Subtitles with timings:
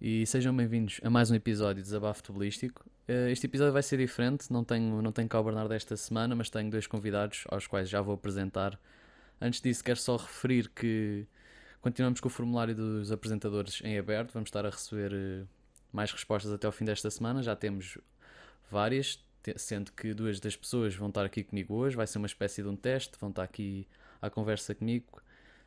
[0.00, 2.86] e sejam bem-vindos a mais um episódio de Desabafo Futebolístico.
[3.06, 6.34] Eh, este episódio vai ser diferente, não tenho, não tenho cá o Bernardo esta semana,
[6.34, 8.80] mas tenho dois convidados aos quais já vou apresentar.
[9.38, 11.26] Antes disso, quero só referir que
[11.82, 15.44] continuamos com o formulário dos apresentadores em aberto, vamos estar a receber eh,
[15.92, 17.98] mais respostas até ao fim desta semana, já temos
[18.70, 19.22] várias,
[19.56, 22.68] sendo que duas das pessoas vão estar aqui comigo hoje, vai ser uma espécie de
[22.68, 23.86] um teste, vão estar aqui
[24.22, 25.22] à conversa comigo,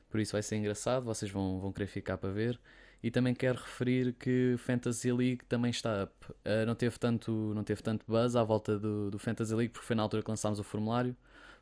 [0.09, 2.59] por isso vai ser engraçado, vocês vão, vão querer ficar para ver.
[3.03, 6.13] E também quero referir que Fantasy League também está up.
[6.29, 9.85] Uh, não, teve tanto, não teve tanto buzz à volta do, do Fantasy League, porque
[9.85, 11.13] foi na altura que lançámos o formulário.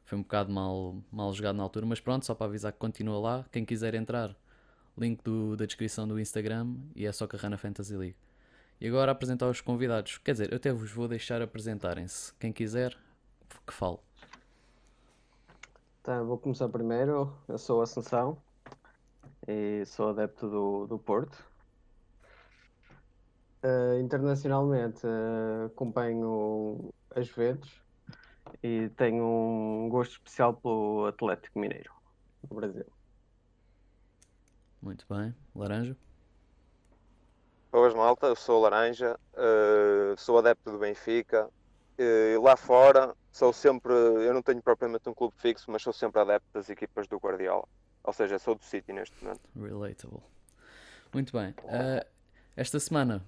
[0.05, 3.19] Foi um bocado mal, mal jogado na altura, mas pronto, só para avisar que continua
[3.19, 3.45] lá.
[3.51, 4.35] Quem quiser entrar,
[4.95, 8.17] link do, da descrição do Instagram e é só Carrana Fantasy League.
[8.79, 10.19] E agora apresentar os convidados.
[10.19, 12.33] Quer dizer, eu até vos vou deixar apresentarem-se.
[12.35, 12.95] Quem quiser,
[13.65, 13.97] que fale.
[16.03, 17.33] Tá, vou começar primeiro.
[17.47, 18.37] Eu sou Assunção
[19.47, 21.43] e sou adepto do, do Porto.
[23.63, 27.71] Uh, internacionalmente uh, acompanho as Juventus
[28.63, 31.91] e tenho um gosto especial pelo Atlético Mineiro,
[32.49, 32.85] no Brasil.
[34.81, 35.35] Muito bem.
[35.55, 35.95] Laranja?
[37.71, 41.49] Boas malta, eu sou Laranja, uh, sou adepto do Benfica.
[42.41, 46.47] Lá fora, sou sempre, eu não tenho propriamente um clube fixo, mas sou sempre adepto
[46.51, 47.67] das equipas do Guardiola.
[48.03, 49.41] Ou seja, sou do City neste momento.
[49.55, 50.21] Relatable.
[51.13, 51.49] Muito bem.
[51.49, 52.05] Uh,
[52.55, 53.23] esta semana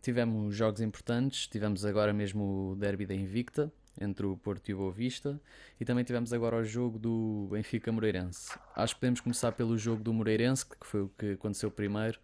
[0.00, 1.46] tivemos jogos importantes.
[1.46, 5.40] Tivemos agora mesmo o derby da Invicta entre o Porto e o Boa Vista
[5.80, 8.58] e também tivemos agora o jogo do Benfica Moreirense.
[8.74, 12.20] Acho que podemos começar pelo jogo do Moreirense, que foi o que aconteceu primeiro.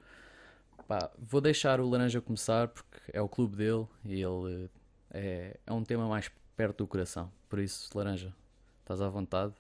[0.87, 4.71] Pá, vou deixar o Laranja começar porque é o clube dele e ele
[5.11, 7.33] é, é um tema mais perto do coração.
[7.49, 8.35] Por isso, Laranja,
[8.81, 9.55] estás à vontade.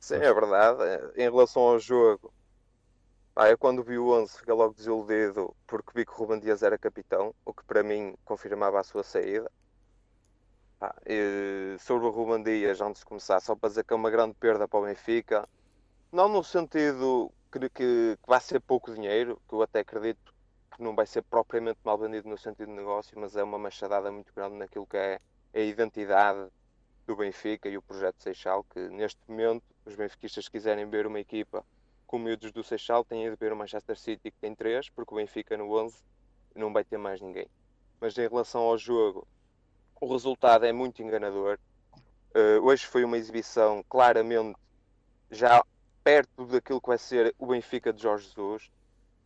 [0.00, 0.82] Sim, é verdade.
[1.16, 2.32] Em relação ao jogo,
[3.34, 6.62] pá, eu quando vi o 11 fiquei logo desiludido porque vi que o Ruben Dias
[6.62, 9.50] era capitão, o que para mim confirmava a sua saída.
[10.78, 10.94] Pá,
[11.78, 14.66] sobre o Ruben Dias, antes de começar, só para dizer que é uma grande perda
[14.68, 15.48] para o Benfica,
[16.12, 20.34] não no sentido que, que, que vai ser pouco dinheiro, que eu até acredito
[20.74, 24.10] que não vai ser propriamente mal vendido no sentido de negócio, mas é uma machadada
[24.12, 25.20] muito grande naquilo que é
[25.54, 26.50] a identidade
[27.06, 31.64] do Benfica e o projeto Seixal, que neste momento os benfiquistas quiserem ver uma equipa
[32.06, 35.16] com miúdos do Seixal, têm de ver o Manchester City que tem três, porque o
[35.16, 35.96] Benfica no 11
[36.56, 37.46] não vai ter mais ninguém.
[38.00, 39.28] Mas em relação ao jogo,
[40.00, 41.56] o resultado é muito enganador.
[42.34, 44.58] Uh, hoje foi uma exibição claramente
[45.30, 45.64] já
[46.02, 48.70] perto daquilo que vai ser o Benfica de Jorge Jesus.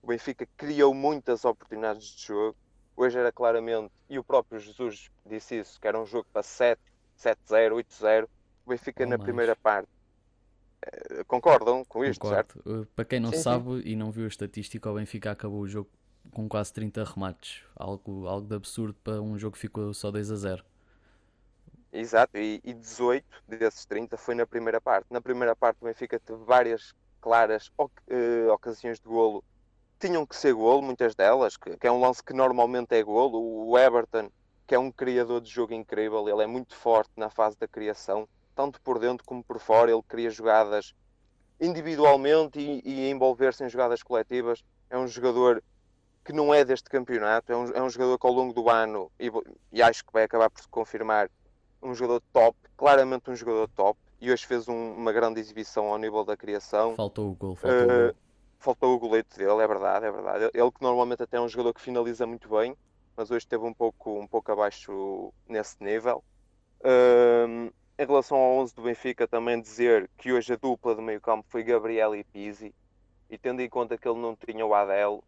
[0.02, 2.54] O Benfica criou muitas oportunidades de jogo.
[2.94, 6.80] Hoje era claramente, e o próprio Jesus disse isso, que era um jogo para 7,
[7.18, 8.28] 7-0, 8-0.
[8.66, 9.22] O Benfica na mais.
[9.22, 9.88] primeira parte.
[11.26, 12.52] Concordam com isto, Concordo.
[12.52, 12.82] certo?
[12.82, 13.82] Uh, para quem não sim, sabe sim.
[13.84, 15.88] e não viu a estatística, o Benfica acabou o jogo
[16.32, 17.62] com quase 30 remates.
[17.76, 20.64] Algo, algo de absurdo para um jogo que ficou só 2 a 0.
[21.92, 25.06] Exato, e, e 18 desses 30 foi na primeira parte.
[25.10, 29.44] Na primeira parte o Benfica teve várias claras uh, ocasiões de golo.
[30.00, 33.40] Tinham que ser golo, muitas delas, que, que, é um lance que normalmente é golo.
[33.68, 34.28] O Everton,
[34.66, 38.28] que é um criador de jogo incrível, ele é muito forte na fase da criação,
[38.54, 39.90] tanto por dentro como por fora.
[39.90, 40.94] Ele cria jogadas
[41.60, 44.62] individualmente e, e envolver-se em jogadas coletivas.
[44.90, 45.62] É um jogador
[46.24, 49.12] que não é deste campeonato, é um, é um jogador que ao longo do ano,
[49.20, 49.30] e,
[49.70, 51.30] e, acho que vai acabar por se confirmar,
[51.82, 55.98] um jogador top, claramente um jogador top, e hoje fez um, uma grande exibição ao
[55.98, 56.96] nível da criação.
[56.96, 58.16] Faltou o gol, faltou, uh, o, gol.
[58.58, 60.50] faltou o dele, é verdade, é verdade.
[60.54, 62.74] Ele que normalmente até é um jogador que finaliza muito bem,
[63.14, 66.24] mas hoje esteve um pouco, um pouco abaixo nesse nível.
[66.80, 71.20] Uh, em relação ao 11 do Benfica, também dizer que hoje a dupla do meio
[71.20, 72.74] campo foi Gabriel e Pizzi,
[73.30, 75.22] e tendo em conta que ele não tinha o Adel,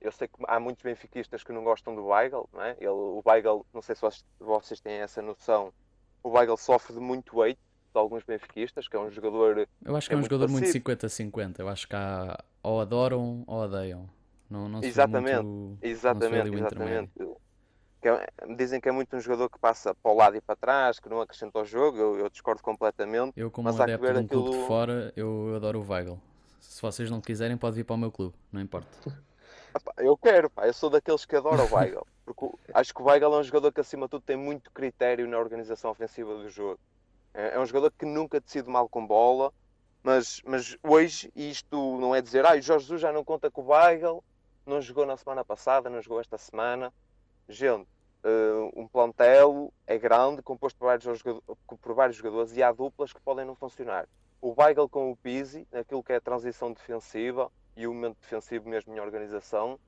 [0.00, 2.76] eu sei que há muitos benfiquistas que não gostam do Weigl, não é?
[2.78, 4.02] Ele, o Weigl, não sei se
[4.38, 5.72] vocês têm essa noção,
[6.22, 7.58] o Weigl sofre de muito weight
[7.92, 9.68] de alguns benfiquistas, que é um jogador...
[9.84, 13.44] Eu acho que é, é um jogador muito 50-50, eu acho que há, ou adoram
[13.46, 14.08] ou odeiam.
[14.50, 17.12] Não, não exatamente, muito, exatamente, exatamente.
[18.08, 20.98] É, dizem que é muito um jogador que passa para o lado e para trás,
[20.98, 23.32] que não acrescenta ao jogo, eu, eu discordo completamente.
[23.36, 24.42] Eu como mas adepto de um aquilo...
[24.42, 26.18] clube de fora, eu, eu adoro o Weigl.
[26.60, 28.88] Se vocês não quiserem, pode vir para o meu clube, não importa.
[29.96, 30.66] Eu quero, pá.
[30.66, 32.06] Eu sou daqueles que adoram o Weigl.
[32.24, 35.26] Porque acho que o Weigl é um jogador que, acima de tudo, tem muito critério
[35.26, 36.78] na organização ofensiva do jogo.
[37.34, 39.52] É, é um jogador que nunca decide mal com bola.
[40.02, 43.62] Mas, mas hoje, isto não é dizer, ah, o Jorge Jesus já não conta com
[43.62, 44.22] o Weigl,
[44.66, 46.92] não jogou na semana passada, não jogou esta semana.
[47.52, 47.86] Gente,
[48.24, 53.20] uh, um plantel é grande, composto por vários, por vários jogadores e há duplas que
[53.20, 54.08] podem não funcionar.
[54.40, 58.70] O Weigl com o Pizzi, naquilo que é a transição defensiva, e o momento defensivo
[58.70, 59.78] mesmo em organização,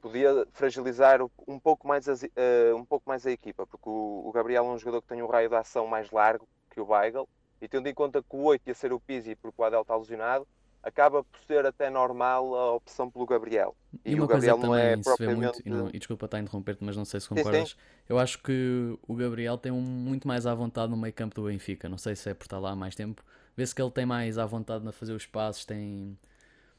[0.00, 4.32] podia fragilizar um pouco mais, as, uh, um pouco mais a equipa, porque o, o,
[4.32, 7.28] Gabriel é um jogador que tem um raio de ação mais largo que o Weigl,
[7.60, 9.94] e tendo em conta que o 8 ia ser o Pizzi porque o Adel está
[9.94, 10.48] lesionado,
[10.82, 13.76] acaba por ser até normal a opção pelo Gabriel.
[14.04, 15.40] E, e o Gabriel não é propriamente...
[15.40, 17.70] Muito, e, não, e, desculpa estar a interromper-te, mas não sei se concordas.
[17.70, 17.80] Sim, sim.
[18.08, 21.44] Eu acho que o Gabriel tem um, muito mais à vontade no meio campo do
[21.44, 21.88] Benfica.
[21.88, 23.22] Não sei se é por estar lá há mais tempo.
[23.56, 26.18] Vê-se que ele tem mais à vontade na fazer os passos, tem,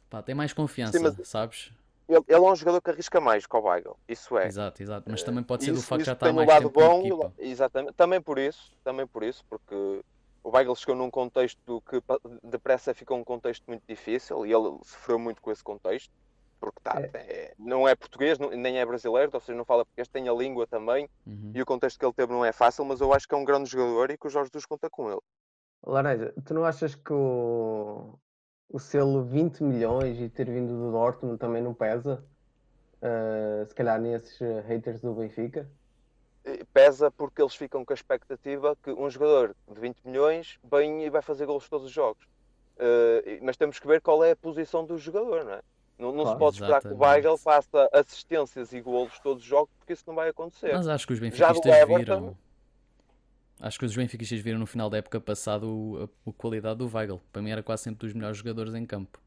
[0.09, 1.71] pá, tem mais confiança, sim, sabes?
[2.09, 4.47] Ele, ele, é um jogador que arrisca mais que o Weigl, isso é.
[4.47, 5.09] Exato, exato.
[5.09, 8.21] Mas também pode ser isso, do facto de já estar mais tempo bom, Exatamente, também
[8.21, 10.01] por isso, também por isso, porque
[10.44, 12.02] o Weigl chegou num contexto que
[12.44, 16.12] depressa ficou um contexto muito difícil e ele sofreu muito com esse contexto,
[16.60, 17.10] porque tá, é.
[17.14, 20.66] É, não é português, nem é brasileiro, ou seja, não fala português, tem a língua
[20.66, 21.52] também, uhum.
[21.54, 23.46] e o contexto que ele teve não é fácil, mas eu acho que é um
[23.46, 25.22] grande jogador e que o Jorge Jesus conta com ele.
[25.84, 28.20] Laranja, tu não achas que o,
[28.70, 32.24] o selo 20 milhões e ter vindo do Dortmund também não pesa?
[33.02, 35.68] Uh, se calhar nesses haters do Benfica?
[36.74, 41.10] Pesa porque eles ficam com a expectativa que um jogador de 20 milhões vem e
[41.10, 42.24] vai fazer gols todos os jogos.
[42.78, 45.62] Uh, mas temos que ver qual é a posição do jogador, não é?
[46.00, 46.98] Não, não claro, se pode esperar exatamente.
[46.98, 50.74] que o Weigl faça assistências e golos todos os jogos, porque isso não vai acontecer.
[50.74, 51.98] Mas acho que os benfiquistas Everton...
[51.98, 52.38] viram.
[53.60, 57.22] Acho que os benfiquistas viram no final da época passada a, a, qualidade do Weigl.
[57.32, 59.22] Para mim era quase sempre dos melhores jogadores em campo.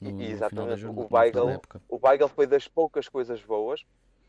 [0.00, 0.84] No, Exatamente.
[0.84, 3.84] No o, Weigl, o Weigl foi das poucas coisas boas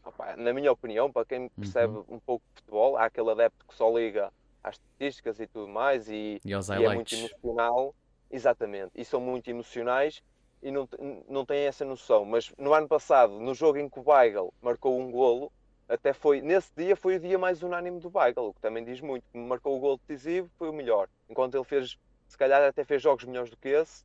[0.07, 2.05] opa, na minha opinião, para quem percebe uhum.
[2.09, 4.31] um pouco de futebol, há aquele adepto que só liga
[4.63, 7.95] às estatísticas e tudo mais e, e, e é muito emocional.
[8.29, 10.21] Exatamente, e são muito emocionais
[10.61, 10.87] e não,
[11.29, 12.25] não têm essa noção.
[12.25, 15.51] Mas no ano passado, no jogo em que o Weigl marcou um golo,
[15.87, 18.99] até foi, nesse dia foi o dia mais unânime do Weigl, o que também diz
[18.99, 19.23] muito.
[19.33, 21.07] Marcou o golo decisivo, foi o melhor.
[21.29, 24.03] Enquanto ele fez, se calhar até fez jogos melhores do que esse,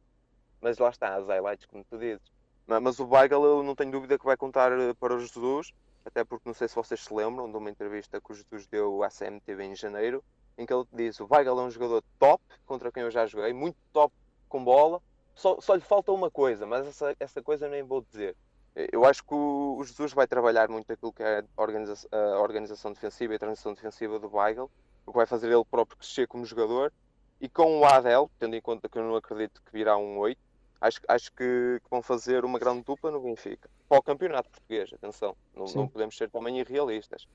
[0.60, 2.22] mas lá está, as highlights, como tu dizes.
[2.64, 6.25] Mas o Weigl, eu não tenho dúvida que vai contar eh, para o Jesus até
[6.25, 9.08] porque não sei se vocês se lembram de uma entrevista que o Jesus deu à
[9.08, 10.22] CMTV em janeiro,
[10.56, 13.52] em que ele disse: o Weigl é um jogador top, contra quem eu já joguei,
[13.52, 14.14] muito top
[14.49, 15.00] com bola,
[15.34, 18.37] só, só lhe falta uma coisa, mas essa, essa coisa nem vou dizer.
[18.75, 22.93] Eu acho que o, Jesus vai trabalhar muito aquilo que é a organização, a organização
[22.93, 24.70] defensiva e a transição defensiva do Weigl,
[25.04, 26.93] o que vai fazer ele próprio crescer como jogador.
[27.40, 30.40] E com o Adel, tendo em conta que eu não acredito que virá um 8,
[30.82, 33.70] acho, acho que, que, vão fazer uma grande dupla no Benfica.
[33.88, 37.26] Para o campeonato português, atenção, não, não podemos ser também irrealistas.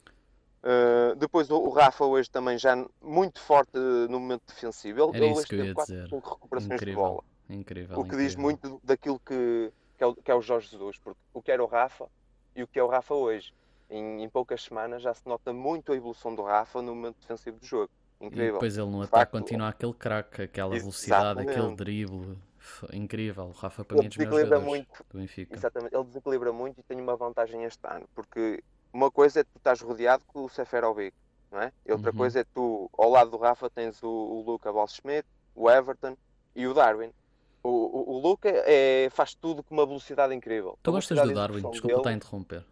[0.63, 3.77] Uh, depois o, o, Rafa hoje também já muito forte
[4.09, 5.09] no momento defensivo.
[5.09, 6.09] Ele, Era isso que eu ia dizer.
[6.09, 7.23] recuperações incrível, de bola.
[7.49, 8.27] Incrível, o que incrível.
[8.27, 11.51] diz muito daquilo que, que, é o, que é o Jorge Jesus, porque o que
[11.51, 12.07] era o Rafa
[12.55, 13.53] e o que é o Rafa hoje.
[13.89, 17.57] Em, em, poucas semanas já se nota muito a evolução do Rafa no momento defensivo
[17.57, 17.89] do jogo.
[18.19, 18.49] Incrível.
[18.49, 22.37] E depois ele no ataque continua aquele craque, aquela velocidade, aquele drible
[22.93, 23.45] incrível.
[23.45, 25.55] O Rafa para mim é desequilibra muito, do Benfica.
[25.55, 29.57] Exatamente, ele desequilibra muito e tem uma vantagem este ano, porque uma coisa é tu
[29.57, 31.15] estás rodeado com o Seferovic,
[31.51, 31.71] não é?
[31.85, 32.17] E outra uhum.
[32.17, 36.15] coisa é tu, ao lado do Rafa, tens o, o Luca Waldschmidt, o Everton
[36.55, 37.11] e o Darwin.
[37.63, 40.77] O, o, o Luca é, faz tudo com uma velocidade incrível.
[40.81, 41.69] Tu gostas do Darwin?
[41.69, 42.65] Desculpa estar a interromper.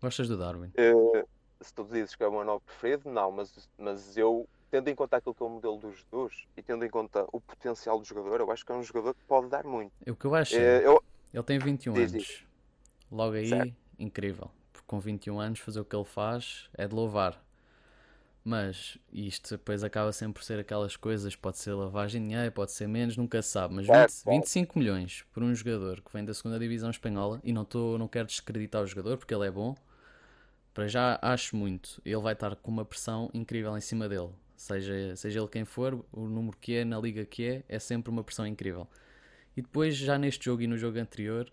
[0.00, 0.72] Gostas do Darwin?
[0.78, 1.26] Uh,
[1.60, 4.94] se tu dizes que é o meu novo preferido, não, mas, mas eu tendo em
[4.94, 8.04] conta aquilo que é o modelo dos Jesus e tendo em conta o potencial do
[8.04, 9.92] jogador, eu acho que é um jogador que pode dar muito.
[10.06, 11.02] O que eu acho é, eu...
[11.32, 12.46] ele tem 21 Diz anos.
[13.10, 13.74] Logo aí, certo.
[13.98, 14.50] incrível.
[14.72, 17.42] Porque com 21 anos fazer o que ele faz é de louvar.
[18.44, 22.72] Mas isto depois acaba sempre por ser aquelas coisas, pode ser lavagem de dinheiro, pode
[22.72, 23.74] ser menos, nunca se sabe.
[23.74, 27.64] Mas 20, 25 milhões por um jogador que vem da segunda divisão espanhola, e não,
[27.64, 29.74] tô, não quero descreditar o jogador porque ele é bom,
[30.72, 32.00] para já acho muito.
[32.04, 36.04] Ele vai estar com uma pressão incrível em cima dele seja, seja ele quem for,
[36.12, 38.86] o número que é, na liga que é, é sempre uma pressão incrível.
[39.56, 41.50] E depois, já neste jogo e no jogo anterior,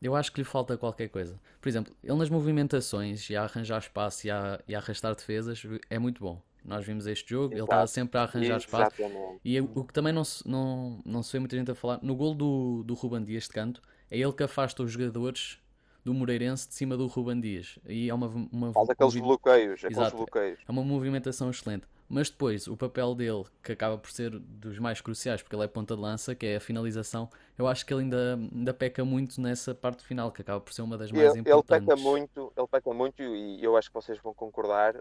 [0.00, 1.38] eu acho que lhe falta qualquer coisa.
[1.60, 5.62] Por exemplo, ele nas movimentações e a arranjar espaço e a, e a arrastar defesas
[5.90, 6.40] é muito bom.
[6.64, 8.96] Nós vimos este jogo, ele estava sempre a arranjar espaço.
[9.44, 12.14] E o que também não se, não, não se vê muita gente a falar, no
[12.14, 15.58] gol do, do Ruban Dias de canto, é ele que afasta os jogadores
[16.04, 17.78] do Moreirense de cima do Ruban Dias.
[17.86, 20.58] E é uma, uma Faz aqueles bloqueios, aqueles bloqueios.
[20.66, 21.86] É uma movimentação excelente.
[22.08, 25.68] Mas depois, o papel dele, que acaba por ser dos mais cruciais, porque ele é
[25.68, 29.38] ponta de lança, que é a finalização, eu acho que ele ainda, ainda peca muito
[29.40, 31.86] nessa parte final, que acaba por ser uma das mais ele, importantes.
[31.86, 34.96] Ele peca muito, ele peca muito e eu acho que vocês vão concordar,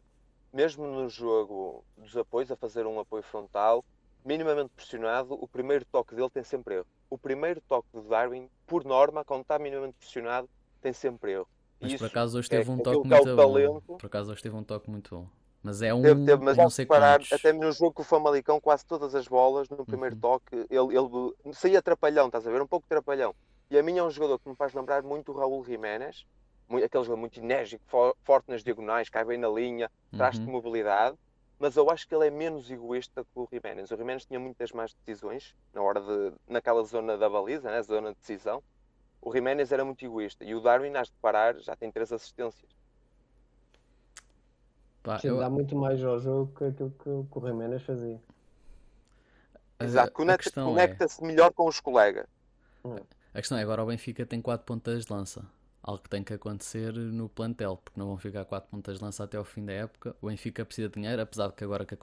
[0.52, 3.86] mesmo no jogo dos apoios, a fazer um apoio frontal,
[4.26, 6.88] minimamente pressionado, o primeiro toque dele tem sempre erro.
[7.10, 10.50] O primeiro toque do Darwin, por norma, quando está minimamente pressionado,
[10.82, 11.48] tem sempre erro.
[11.80, 13.98] Mas Isso por acaso hoje teve é, um toque muito bom.
[13.98, 15.30] Por acaso hoje teve um toque muito bom.
[15.64, 16.02] Mas é um.
[16.02, 19.28] Teve, teve, mas não sei parar, até no jogo com o Famalicão, quase todas as
[19.28, 20.22] bolas, no primeiro uhum.
[20.22, 22.62] toque, ele, ele saía trapalhão, estás a ver?
[22.62, 23.36] Um pouco trapalhão.
[23.70, 26.26] E a mim é um jogador que me faz lembrar muito o Raul Jiménez,
[26.70, 27.84] muito, aquele jogador muito enérgico,
[28.24, 30.52] forte nas diagonais, cai bem na linha, traz-te Uhum.
[30.52, 31.18] mobilidade,
[31.60, 33.92] mas eu acho que ele é menos egoísta que o Jiménez.
[33.92, 38.14] O Jiménez tinha muitas más decisões na hora de, naquela zona da baliza, né, zona
[38.14, 38.64] de decisão.
[39.22, 42.70] O Jiménez era muito egoísta e o Darwin, às de parar, já tem três assistências.
[45.08, 48.20] Pá, eu- dá muito mais ao jogo que aquilo que, o- que o Jiménez fazia.
[49.80, 52.28] Exato, a conecta- é, conecta-se melhor com os colegas.
[53.34, 55.46] a questão é, agora o Benfica tem 4 pontas de lança.
[55.82, 59.24] Algo que tem que acontecer no plantel, porque não vão ficar 4 pontas de lança
[59.24, 60.16] até ao fim da época.
[60.22, 61.98] O Benfica precisa de dinheiro, apesar de que agora que a,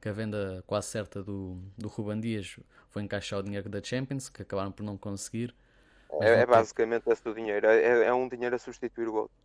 [0.00, 2.58] que a venda quase certa do, do Ruban Dias
[2.90, 5.54] foi encaixar o dinheiro da Champions, que acabaram por não conseguir.
[6.20, 7.66] É, é ter- basicamente esse o dinheiro.
[7.66, 9.36] É, é um dinheiro a substituir o outro.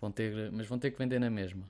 [0.00, 1.64] Vão ter, mas vão ter que vender na mesma.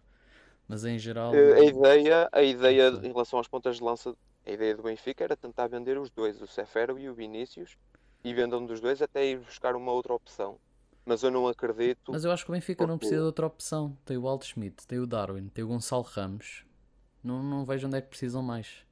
[0.68, 1.34] Mas em geral.
[1.34, 4.14] Eh, A ideia, a ideia Não em relação às pontas de lança,
[4.46, 7.76] a ideia do Benfica era tentar vender os dois, o Cefero e o Vinícius,
[8.22, 10.58] e vendam dos dois até ir buscar uma outra opção.
[11.06, 12.12] Mas eu não acredito.
[12.12, 13.96] Mas eu acho que o Benfica não Porque- precisa de outra opção.
[14.04, 16.66] Tem o Walt Schmidt, tem o Darwin, tem o Gonçalo Ramos.
[17.24, 18.84] Não, não vejo onde é que precisam mais.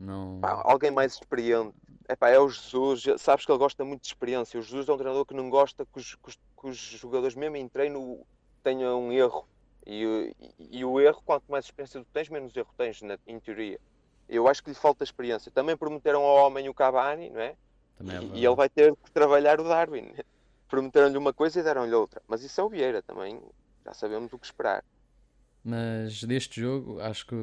[0.00, 0.40] Não.
[0.40, 1.74] Pá, alguém mais experiente.
[2.08, 4.58] Epá, é o Jesus, sabes que ele gosta muito de experiência.
[4.58, 7.34] O Jesus é um treinador que não gosta que os, que os- que os jogadores,
[7.34, 8.24] mesmo em treino,
[8.62, 9.46] tenham um erro.
[9.86, 13.38] E, e- e o erro, quanto mais experiência tu tens, menos erro tens, na- em
[13.38, 13.78] teoria.
[14.28, 15.52] Eu acho que lhe falta experiência.
[15.52, 17.54] Também prometeram ao homem o Cavani, não é?
[17.96, 20.12] Também é E- e, ele vai ter que trabalhar o Darwin.
[20.68, 22.20] Prometeram-lhe uma coisa e deram-lhe outra.
[22.26, 23.40] Mas isso é o Vieira também.
[23.84, 24.82] Já sabemos o que esperar.
[25.64, 27.34] Mas deste jogo, acho que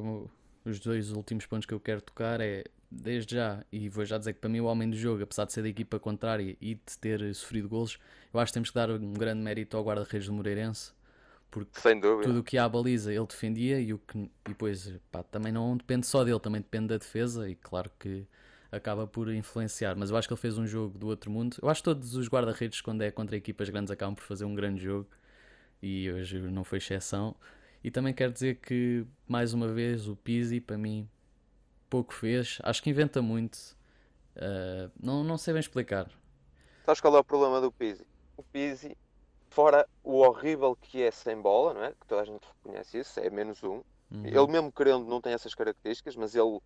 [0.66, 4.34] os dois últimos pontos que eu quero tocar é, desde já, e vou já dizer
[4.34, 6.98] que para mim o homem do jogo, apesar de ser da equipa contrária e de
[7.00, 7.98] ter sofrido golos,
[8.34, 10.94] eu acho que temos que dar um grande mérito ao guarda-redes do Moreirense,
[11.54, 11.80] porque
[12.24, 15.52] tudo o que há à baliza ele defendia e o que e depois pá, também
[15.52, 18.26] não depende só dele, também depende da defesa e claro que
[18.72, 21.56] acaba por influenciar, mas eu acho que ele fez um jogo do outro mundo.
[21.62, 24.56] Eu acho que todos os guarda-redes quando é contra equipas grandes acabam por fazer um
[24.56, 25.08] grande jogo
[25.80, 27.36] e hoje não foi exceção.
[27.84, 31.08] E também quero dizer que mais uma vez o Pizzi para mim
[31.88, 33.78] pouco fez, acho que inventa muito.
[34.36, 36.10] Uh, não, não sei bem explicar.
[36.84, 38.04] Sabes qual é o problema do Pizzi?
[38.36, 38.98] O Pizzi,
[39.54, 41.92] fora o horrível que é sem bola, não é?
[41.92, 43.84] Que toda a gente reconhece isso, é menos um.
[44.12, 44.26] Uhum.
[44.26, 46.60] Ele mesmo querendo não tem essas características, mas ele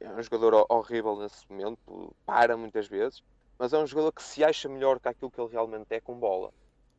[0.00, 3.22] é um jogador ho- horrível nesse momento, para muitas vezes,
[3.58, 6.14] mas é um jogador que se acha melhor que aquilo que ele realmente é com
[6.14, 6.52] bola.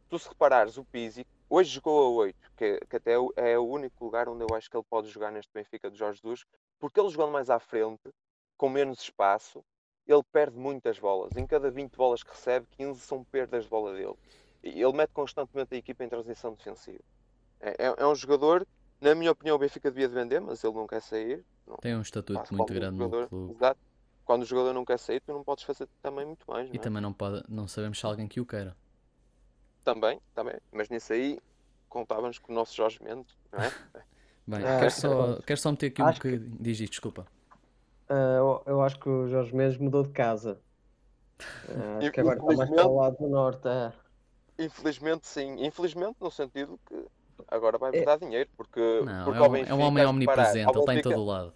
[0.10, 4.04] Tu se reparares, o Pizzi hoje jogou a 8, que, que até é o único
[4.04, 6.46] lugar onde eu acho que ele pode jogar neste Benfica de Jorge Jesus,
[6.80, 8.02] porque ele jogando mais à frente,
[8.58, 9.64] com menos espaço,
[10.08, 11.36] ele perde muitas bolas.
[11.38, 14.16] Em cada 20 bolas que recebe, 15 são perdas de bola dele.
[14.64, 17.00] Ele mete constantemente a equipa em transição defensiva.
[17.60, 18.66] É, é- é um jogador,
[19.00, 21.44] na minha opinião, o Benfica devia de vender, mas ele não quer sair.
[21.68, 23.80] Não, Tem um estatuto Pá, muito grande jogador- no clube Exato.
[24.24, 26.68] Quando o jogador não quer sair, tu não podes fazer também muito mais.
[26.68, 26.80] e Não é?
[26.80, 28.76] também não, pode, não sabemos se há alguém que o queira.
[29.84, 30.56] Também, também.
[30.72, 31.40] Mas nisso aí
[31.90, 33.72] contávamos com o nosso Jorge Mendes, não é?
[34.48, 35.44] Bem, Ah, quero, só, pronto.
[35.44, 36.58] quero só meter aqui um Acho que- bocadinho.
[36.62, 37.26] Diz isto, desculpa.
[38.10, 40.60] Ah, eu, eu acho que o Jorge Mendes mudou de casa.
[41.70, 43.68] Ah, acho que agora está mais para o lado do norte.
[43.68, 43.92] é.
[44.64, 45.66] Infelizmente, sim.
[45.66, 47.06] Infelizmente, no sentido que
[47.48, 48.04] agora vai É.
[48.04, 50.80] dar dinheiro, porque, Não, porque é ao um, é Benfica, um homem de omnipresente, ele
[50.80, 51.54] está em todo o lado.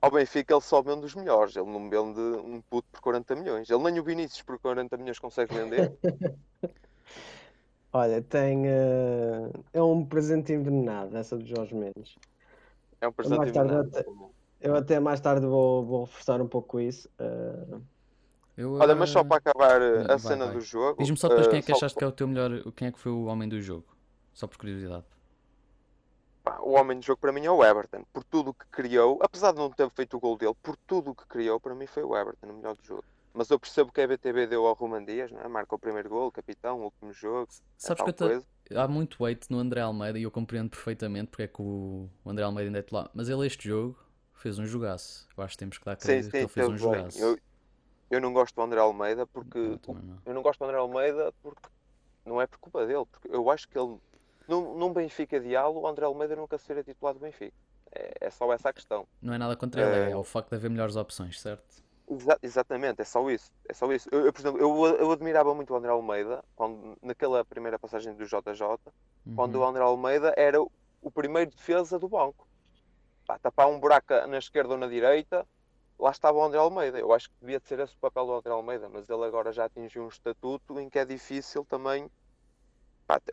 [0.00, 3.70] Ao Benfica ele só vende os melhores, ele não vende um puto por 40 milhões.
[3.70, 5.92] Ele nem o Vinícius por 40 milhões consegue vender.
[7.92, 8.68] Olha, tem.
[8.68, 12.16] ah, é um presente envenenado, essa do Jorge Mendes.
[13.00, 14.34] É um presente Mais tarde envenenado.
[14.60, 17.08] Eu até mais tarde vou, vou reforçar um pouco isso.
[17.18, 17.78] ah,
[18.56, 20.54] Eu, Olha, mas só ah, para acabar uh, vai, a cena vai.
[20.54, 21.00] do jogo.
[21.00, 22.50] Diz-me só depois uh, quem é que achaste que é o teu melhor.
[22.72, 23.86] Quem é que foi o homem do jogo?
[24.32, 25.04] Só por curiosidade.
[26.60, 28.04] o homem do jogo para mim é o Everton.
[28.12, 31.10] Por tudo o que criou, apesar de não ter feito o gol dele, por tudo
[31.10, 33.04] o que criou, para mim foi o Everton, o melhor do jogo.
[33.32, 35.48] Mas eu percebo que a BTB deu ao Roman Dias, não é?
[35.48, 37.48] Marca o primeiro gol, capitão, o último jogo.
[37.50, 38.46] é Sabes tal que coisa.
[38.76, 42.44] há muito weight no André Almeida e eu compreendo perfeitamente porque é que o André
[42.44, 43.10] Almeida ainda é titular.
[43.12, 43.98] Mas ele, este jogo,
[44.34, 45.26] fez um jogaço.
[45.36, 46.78] Eu acho que temos que dar Sim, crédito que ele fez um bem.
[46.78, 47.18] jogaço.
[47.18, 47.38] Eu,
[48.14, 50.18] eu não gosto do André Almeida porque também não.
[50.24, 51.68] eu não gosto do André Almeida porque
[52.24, 53.98] não é por culpa dele, porque eu acho que ele
[54.48, 57.52] num, num Benfica de Alo, o André Almeida nunca seria titular do Benfica.
[57.92, 59.06] É, é só essa a questão.
[59.22, 61.82] Não é nada contra ele, é, Eh, o facto de haver melhores opções, certo?
[62.08, 63.50] Exa- exatamente, é só isso.
[63.68, 64.08] É só isso.
[64.12, 68.14] Eu, eu, por exemplo, eu, eu admirava muito o André Almeida quando, naquela primeira passagem
[68.14, 68.78] do JJ,
[69.34, 69.60] quando Uhum.
[69.62, 72.46] o André Almeida era o, o primeiro defesa do banco.
[73.26, 75.46] Pá, tapar um buraco na esquerda ou na direita,
[75.98, 76.98] lá estava o André Almeida.
[76.98, 79.52] Eu acho que devia de ser esse o papel do André Almeida, mas ele agora
[79.52, 82.10] já atingiu um estatuto em que é difícil também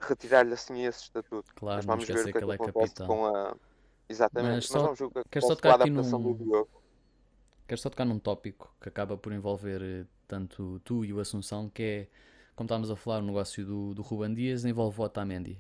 [0.02, 1.54] retirar-lhe assim esse estatuto.
[1.56, 3.08] Claro, mas vamos ver o que é que que ele é capitão.
[3.08, 3.56] com a.
[4.10, 6.20] Exatamente, Mas mas, só- vamos ver o que quero só com tocar a aqui adaptação
[6.20, 6.70] num- do jogo.
[7.68, 11.70] Quero só tocar num tópico que acaba por envolver eh, tanto tu e o Assunção,
[11.70, 12.08] que é
[12.56, 15.58] como estávamos a falar, o negócio do, do Ruban Dias envolve o Otamendi.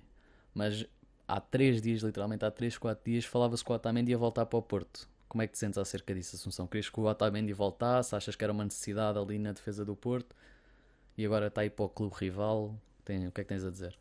[0.54, 0.86] Mas
[1.28, 4.60] há 3 dias, literalmente há 3, 4 dias, falava-se que o Otamendi ia voltar para
[4.60, 5.08] o Porto.
[5.32, 6.68] Como é que te sentes acerca disso, Assunção?
[6.68, 8.14] Querias que o Otamendi voltasse?
[8.14, 10.36] Achas que era uma necessidade ali na defesa do Porto?
[11.18, 12.76] E agora está aí para o clube rival?
[13.06, 13.98] Tem, o que é que tens a dizer?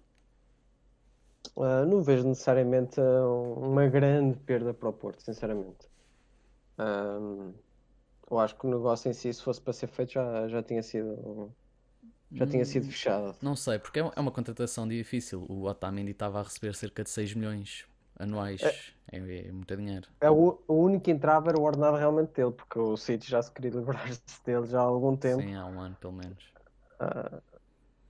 [1.55, 5.89] Uh, não vejo necessariamente uma grande perda para o Porto, sinceramente.
[6.77, 7.53] Um,
[8.29, 10.83] eu acho que o negócio em si, se fosse para ser feito, já, já tinha
[10.83, 11.55] sido
[12.33, 13.37] já tinha sido hum, fechado.
[13.41, 15.47] Não sei, porque é, é uma contratação difícil.
[15.49, 17.87] O Otamendi estava a receber cerca de 6 milhões
[18.21, 18.63] anuais.
[18.63, 18.75] É,
[19.13, 20.09] é, é muito dinheiro.
[20.21, 23.51] É o, o único entrave era o ordenado realmente dele, porque o City já se
[23.51, 25.43] queria livrar-se dele já há algum tempo.
[25.43, 26.45] Sim, há um ano pelo menos.
[27.01, 27.43] Uh,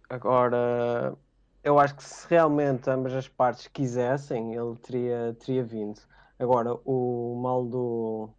[0.08, 1.14] agora,
[1.62, 6.00] eu acho que se realmente ambas as partes quisessem, ele teria, teria vindo.
[6.38, 8.30] Agora, o mal do,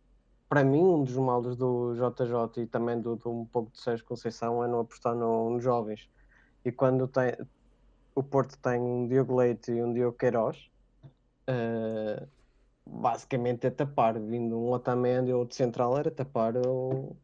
[0.49, 4.05] para mim, um dos males do JJ e também do, do um pouco de Sérgio
[4.05, 6.09] Conceição é não apostar no, nos jovens.
[6.65, 7.33] E quando tem,
[8.13, 10.70] o Porto tem um Diogo Leite e um Diogo Queiroz,
[11.51, 12.27] uh,
[12.85, 14.19] basicamente é tapar.
[14.19, 17.15] Vindo um Otamendi ou outro central, era tapar o...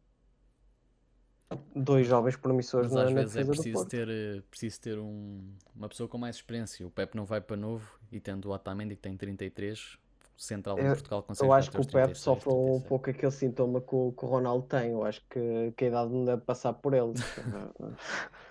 [1.74, 5.40] dois jovens promissores Mas às na vezes é preciso ter, eh, preciso ter um,
[5.74, 6.86] uma pessoa com mais experiência.
[6.86, 9.98] O Pep não vai para novo e tendo o Otamendi que tem 33
[10.38, 13.94] central em Portugal consegue Eu acho que o Pep sofre um pouco aquele sintoma que
[13.94, 14.92] o, que o Ronaldo tem.
[14.92, 17.12] Eu acho que, que a idade não deve passar por ele.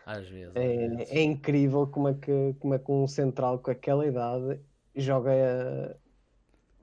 [0.06, 1.12] às vezes, é, às vezes.
[1.14, 4.60] é incrível como é, que, como é que um central com aquela idade
[4.98, 5.98] joga,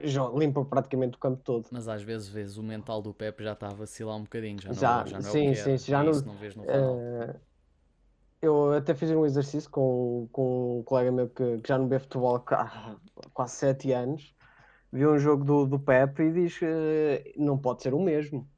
[0.01, 1.67] joga limpa praticamente o campo todo.
[1.71, 4.61] Mas às vezes vês o mental do Pep já está a vacilar um bocadinho.
[4.61, 6.63] Já, já, não, já não sim, é sim, já não, não, vês no.
[6.63, 7.35] Uh,
[8.41, 11.99] eu até fiz um exercício com, com um colega meu que, que já não vê
[11.99, 12.97] futebol há
[13.33, 14.35] quase 7 anos
[14.95, 18.49] viu um jogo do, do Pepe e diz que não pode ser o mesmo.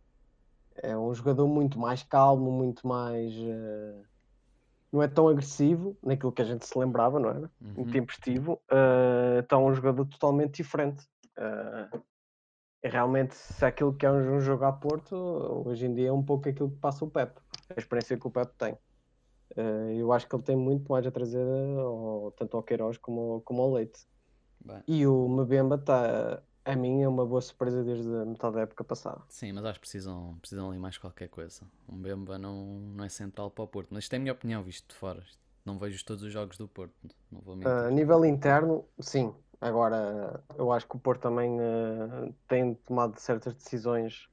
[0.76, 3.32] É um jogador muito mais calmo, muito mais.
[3.34, 4.04] Uh,
[4.96, 7.50] não é tão agressivo naquilo que a gente se lembrava, não era?
[7.60, 7.82] Uhum.
[7.82, 8.54] Intempestivo.
[8.70, 11.06] Uh, então, um jogador totalmente diferente.
[11.36, 12.00] Uh,
[12.82, 15.14] realmente, se é aquilo que é um, um jogo a Porto,
[15.66, 18.30] hoje em dia é um pouco aquilo que passa o Pepe, a experiência que o
[18.30, 18.72] Pepe tem.
[19.54, 21.46] Uh, eu acho que ele tem muito mais a trazer
[21.78, 24.00] ao, tanto ao Queiroz como, como ao Leite.
[24.64, 24.82] Bem.
[24.88, 28.82] E o Mbemba está, a mim, é uma boa surpresa desde a metade da época
[28.82, 29.22] passada.
[29.28, 31.62] Sim, mas acho que precisam, precisam ali mais qualquer coisa.
[31.86, 34.62] O Mbemba não, não é central para o Porto, mas isto é a minha opinião,
[34.64, 35.22] visto de fora.
[35.64, 36.92] Não vejo todos os jogos do Porto,
[37.30, 37.70] não vou mentir.
[37.70, 39.32] Uh, a nível interno, sim.
[39.60, 44.28] Agora, eu acho que o Porto também uh, tem tomado certas decisões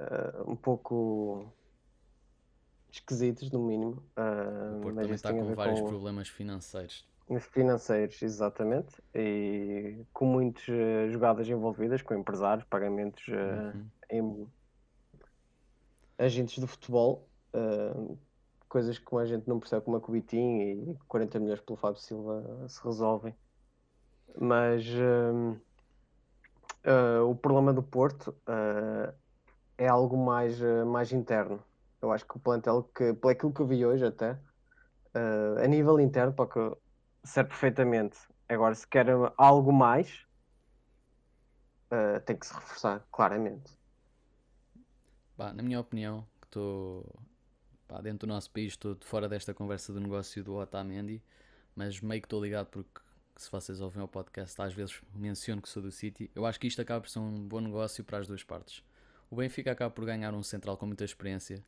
[0.00, 1.52] uh, um pouco
[2.88, 4.02] esquisitas, no mínimo.
[4.76, 5.88] o Porto também está com vários com...
[5.88, 13.86] problemas financeiros financeiros, exatamente, e com muitas uh, jogadas envolvidas, com empresários, pagamentos uh, uhum.
[14.10, 14.48] em
[16.18, 18.18] agentes do futebol, uh,
[18.68, 22.66] coisas que a gente não percebe como a Cubitim e 40 milhões pelo Fábio Silva
[22.68, 23.34] se resolvem.
[24.38, 24.86] Mas
[27.26, 28.32] o problema do Porto
[29.76, 31.60] é algo mais, mais interno.
[32.00, 34.38] Eu acho que o plantel, que, por aquilo que eu vi hoje até,
[35.60, 36.60] a nível interno, porque
[37.24, 38.18] serve perfeitamente.
[38.48, 39.06] Agora, se quer
[39.36, 40.26] algo mais,
[41.92, 43.78] uh, tem que se reforçar, claramente.
[45.36, 47.06] Bah, na minha opinião, que estou
[48.02, 51.22] dentro do nosso país, estou fora desta conversa do negócio do Otamendi,
[51.74, 53.00] mas meio que estou ligado porque
[53.36, 56.30] se vocês ouvem o podcast, às vezes menciono que sou do City.
[56.34, 58.84] Eu acho que isto acaba por ser um bom negócio para as duas partes.
[59.30, 61.64] O Benfica acaba por ganhar um central com muita experiência,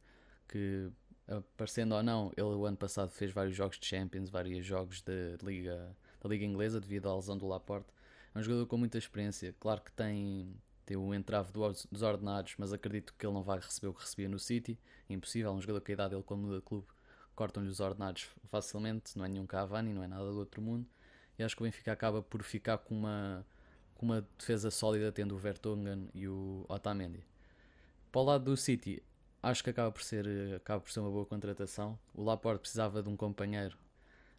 [0.49, 0.91] que
[1.27, 5.37] aparecendo ou não, ele o ano passado fez vários jogos de Champions, vários jogos de,
[5.43, 7.89] Liga, da Liga Inglesa devido à lesão do Laporte.
[8.35, 9.55] É um jogador com muita experiência.
[9.61, 10.55] Claro que tem,
[10.87, 14.29] tem o entrave dos ordenados, mas acredito que ele não vai receber o que recebia
[14.29, 14.79] no City.
[15.09, 15.51] É impossível.
[15.51, 16.87] É um jogador que a idade dele, quando muda de clube,
[17.35, 19.17] cortam-lhe os ordenados facilmente.
[19.17, 20.87] Não é nenhum Cavani, não é nada do outro mundo.
[21.39, 23.47] E acho que o Benfica acaba por ficar com uma,
[23.95, 27.25] com uma defesa sólida, tendo o Vertonghen e o Otamendi.
[28.11, 29.03] Para o lado do City,
[29.43, 31.99] acho que acaba por ser, acaba por ser uma boa contratação.
[32.15, 33.77] O Laporte precisava de um companheiro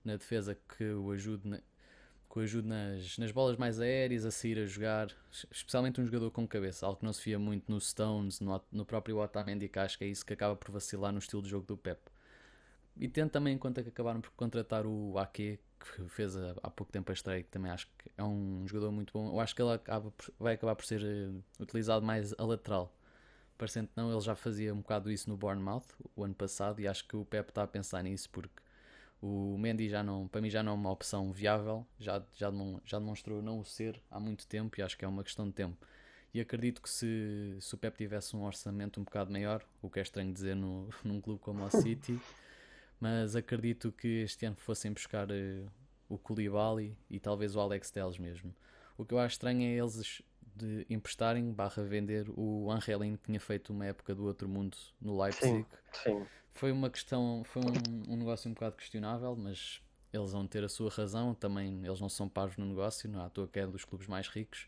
[0.03, 4.31] na defesa que o ajude, na, que o ajude nas, nas bolas mais aéreas, a
[4.31, 5.09] sair a jogar,
[5.51, 8.85] especialmente um jogador com cabeça, algo que não se via muito no Stones, no, no
[8.85, 11.65] próprio Otamendi, que acho que é isso que acaba por vacilar no estilo de jogo
[11.65, 11.99] do Pep.
[12.95, 16.91] E tendo também em conta que acabaram por contratar o Ake, que fez há pouco
[16.91, 19.33] tempo a estreia, que também acho que é um jogador muito bom.
[19.33, 22.93] Eu acho que ele acaba por, vai acabar por ser uh, utilizado mais a lateral
[23.57, 25.85] parecendo que não, ele já fazia um bocado isso no Bournemouth
[26.15, 28.61] o ano passado e acho que o Pep está a pensar nisso porque
[29.21, 32.51] o Mendy já não, para mim já não é uma opção viável, já, já,
[32.83, 35.53] já demonstrou não o ser há muito tempo e acho que é uma questão de
[35.53, 35.77] tempo.
[36.33, 39.99] E acredito que se, se o Pep tivesse um orçamento um bocado maior, o que
[39.99, 42.19] é estranho dizer no, num clube como o City,
[42.99, 45.71] mas acredito que este ano fossem buscar uh,
[46.09, 48.53] o Koulibaly e talvez o Alex Telles mesmo.
[48.97, 50.21] O que eu acho estranho é eles
[50.55, 55.21] de emprestarem barra vender o Angelin que tinha feito uma época do outro mundo no
[55.21, 55.47] Leipzig.
[55.47, 55.65] Sim,
[56.03, 56.25] sim.
[56.53, 60.69] Foi uma questão, foi um, um negócio um bocado questionável, mas eles vão ter a
[60.69, 61.33] sua razão.
[61.33, 64.07] Também eles não são paros no negócio, não é à toa que é dos clubes
[64.07, 64.67] mais ricos.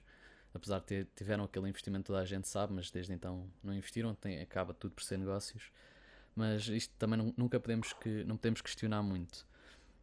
[0.53, 4.15] Apesar de ter, tiveram aquele investimento toda a gente sabe, mas desde então não investiram,
[4.15, 5.71] tem, acaba tudo por ser negócios.
[6.35, 9.45] Mas isto também não, nunca podemos que não podemos questionar muito.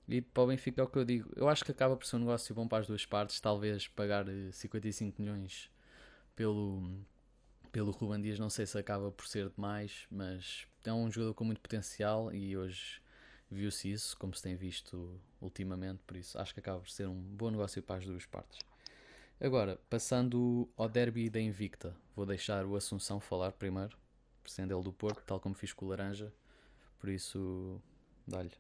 [0.09, 1.33] E para o Benfica é o que eu digo.
[1.35, 3.41] Eu acho que acaba por ser um negócio bom para as duas partes.
[3.41, 5.71] Talvez pagar 55 eh, milhões
[6.43, 6.83] pelo,
[7.71, 11.45] pelo Ruben Dias, não sei se acaba por ser demais, mas é um jogador com
[11.45, 13.01] muito potencial e hoje
[13.49, 16.03] viu-se isso, como se tem visto ultimamente.
[16.05, 18.59] Por isso acho que acaba por ser um bom negócio para as duas partes.
[19.41, 23.97] Agora, passando ao derby da Invicta, vou deixar o Assunção falar primeiro,
[24.45, 26.33] sendo ele do Porto, tal como fiz com o Laranja.
[26.99, 27.81] Por isso,
[28.27, 28.53] dá-lhe.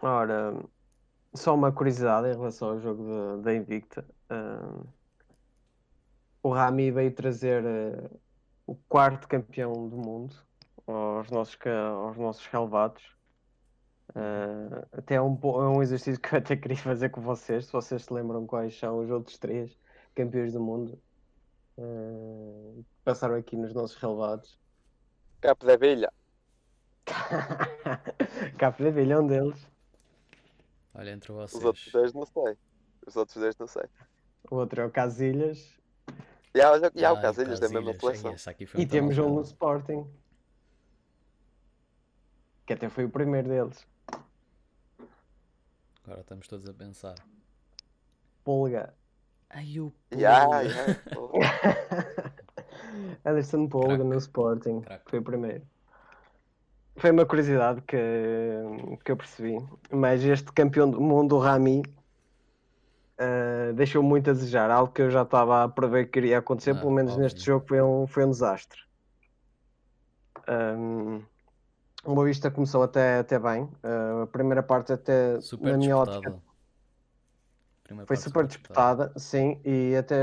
[0.00, 0.58] Ora,
[1.34, 4.06] só uma curiosidade em relação ao jogo da Invicta.
[4.30, 4.86] Uh,
[6.42, 8.20] o Rami veio trazer uh,
[8.66, 10.34] o quarto campeão do mundo
[10.86, 13.02] aos nossos, aos nossos relevados.
[14.10, 17.72] Uh, até é um, é um exercício que eu até queria fazer com vocês, se
[17.72, 19.76] vocês se lembram quais são os outros três
[20.14, 21.00] campeões do mundo
[21.78, 24.58] uh, passaram aqui nos nossos relevados.
[25.40, 26.12] Capo da Vilha.
[28.58, 29.66] Capo da Vilha é um deles.
[30.94, 31.58] Olha, entre vocês.
[31.58, 32.56] Os outros dois não sei.
[33.06, 33.84] Os outros dois não sei.
[34.50, 35.81] O outro é o Casilhas.
[36.54, 38.34] E há, e há o Casilhas da mesma seleção.
[38.76, 40.06] E temos um no Sporting.
[42.66, 43.86] Que até foi o primeiro deles.
[46.04, 47.14] Agora estamos todos a pensar.
[48.44, 48.92] Polga.
[49.48, 50.16] Ai, o Polga.
[50.16, 52.32] Yeah, yeah,
[53.24, 54.82] Anderson Polga no Sporting.
[54.82, 55.10] Crack.
[55.10, 55.66] Foi o primeiro.
[56.96, 57.96] Foi uma curiosidade que,
[59.04, 59.56] que eu percebi.
[59.90, 61.82] Mas este campeão do mundo, o Rami,
[63.18, 64.70] uh, deixou muito a desejar.
[64.70, 67.24] Algo que eu já estava a prever que iria acontecer, ah, pelo menos óbvio.
[67.24, 68.80] neste jogo, foi um, foi um desastre.
[70.48, 71.22] Um,
[72.04, 73.62] o Boa Vista começou até, até bem.
[73.62, 76.34] Uh, a primeira parte até super na minha ótica
[78.06, 80.16] foi super disputada, sim, e até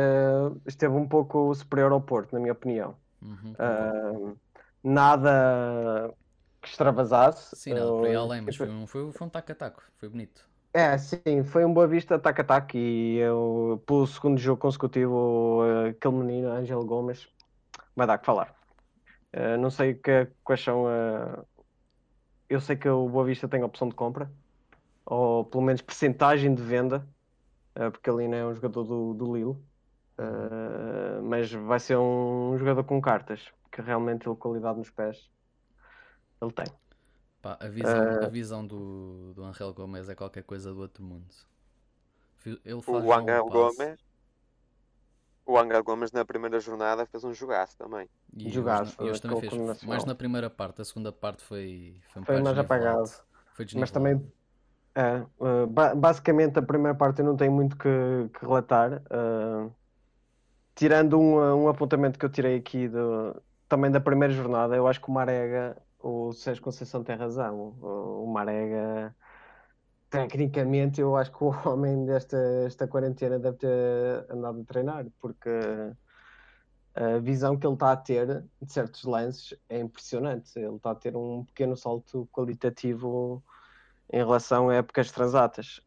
[0.65, 2.95] esteve um pouco superior ao Porto, na minha opinião.
[3.21, 4.37] Uhum, uh,
[4.83, 6.13] nada
[6.61, 7.55] que extravasasse.
[7.55, 10.48] Sim, nada por aí além, mas foi um, foi, foi um taco-a-taco, foi bonito.
[10.73, 16.49] É, sim, foi um Boa Vista ataque-ataque e eu, pelo segundo jogo consecutivo, aquele menino,
[16.51, 17.27] Ângelo Gomes,
[17.95, 18.53] vai dar que falar.
[19.35, 21.45] Uh, não sei que, quais são uh,
[22.49, 24.31] eu sei que o Boa Vista tem opção de compra,
[25.05, 27.07] ou pelo menos percentagem de venda,
[27.75, 32.83] uh, porque ali não é um jogador do, do uh, mas vai ser um jogador
[32.83, 35.29] com cartas, que realmente ele qualidade nos pés
[36.41, 36.65] ele tem.
[37.41, 41.03] Pá, a visão, uh, a visão do, do Angel Gomes é qualquer coisa do outro
[41.03, 41.33] mundo.
[42.45, 44.09] Ele faz o Angel um Gomes
[45.49, 48.07] o Angel Gomes na primeira jornada fez um jogaço também.
[48.37, 52.21] E jogaço, hoje, hoje também fez, mais na primeira parte, a segunda parte foi, foi,
[52.21, 53.09] um foi mais apagado.
[53.53, 54.23] Foi Mas também,
[54.93, 59.01] é, uh, basicamente, a primeira parte eu não tenho muito que, que relatar.
[59.11, 59.73] Uh,
[60.75, 65.01] tirando um, um apontamento que eu tirei aqui do, também da primeira jornada, eu acho
[65.01, 67.75] que o Marega, o Sérgio Conceição tem razão.
[67.81, 69.15] O, Marega
[70.09, 75.49] tecnicamente eu acho que o homem desta esta quarentena deve ter andado a treinar, porque
[76.95, 80.57] a visão que ele está a ter de certos lances é impressionante.
[80.57, 83.43] Ele está a ter um pequeno salto qualitativo
[84.11, 85.81] em relação a épocas transatas.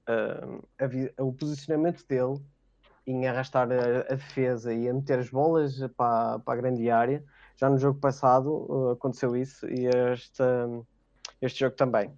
[1.18, 2.40] O posicionamento dele
[3.06, 7.24] em arrastar a, a, defesa e a meter as bolas para, para a grande área,
[7.56, 10.42] já no jogo passado uh, aconteceu isso e este,
[11.40, 12.12] este jogo também.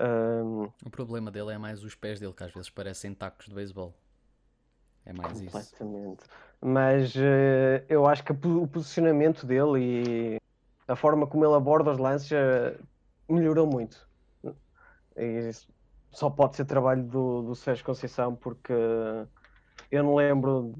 [0.00, 3.54] Um, o problema dele é mais os pés dele, que às vezes parecem tacos de
[3.54, 3.94] beisebol.
[5.06, 6.20] É mais completamente.
[6.20, 6.30] isso.
[6.60, 10.40] Mas uh, eu acho que o posicionamento dele e
[10.88, 12.82] a forma como ele aborda os lances uh,
[13.28, 14.08] melhorou muito.
[15.16, 15.50] E
[16.10, 18.72] só pode ser trabalho do, do Sérgio Conceição, porque
[19.90, 20.74] eu não lembro,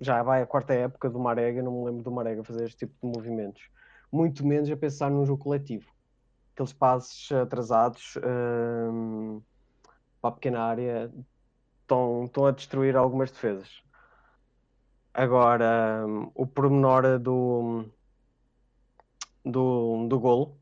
[0.00, 2.94] já vai a quarta época do Marega, não me lembro do Marega fazer este tipo
[3.02, 3.68] de movimentos.
[4.10, 5.86] Muito menos a pensar num jogo coletivo
[6.58, 9.40] aqueles passes atrasados um,
[10.20, 11.12] para a pequena área
[11.82, 13.80] estão, estão a destruir algumas defesas.
[15.14, 17.84] Agora, um, o pormenor do,
[19.44, 20.58] do, do golo,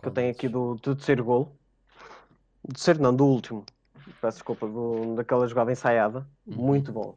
[0.00, 1.56] que eu tenho aqui do, do terceiro golo,
[2.64, 3.64] do terceiro não, do último,
[4.20, 6.56] peço desculpa, do, daquela jogada ensaiada, uhum.
[6.56, 7.16] muito bom.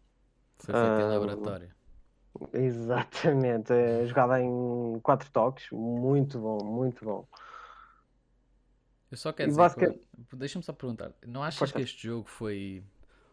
[0.58, 1.76] Foi feito em laboratório.
[2.52, 7.28] Exatamente, é jogada em quatro toques, muito bom, muito bom.
[9.10, 10.02] Eu só quero dizer, basicamente...
[10.34, 12.84] deixa-me só perguntar, não achas que este jogo foi,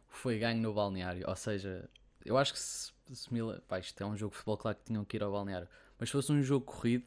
[0.08, 1.24] foi ganho no balneário?
[1.28, 1.88] Ou seja,
[2.24, 4.84] eu acho que se, se Mila, pá, isto é um jogo de futebol, claro que
[4.84, 7.04] tinham que ir ao balneário, mas se fosse um jogo corrido,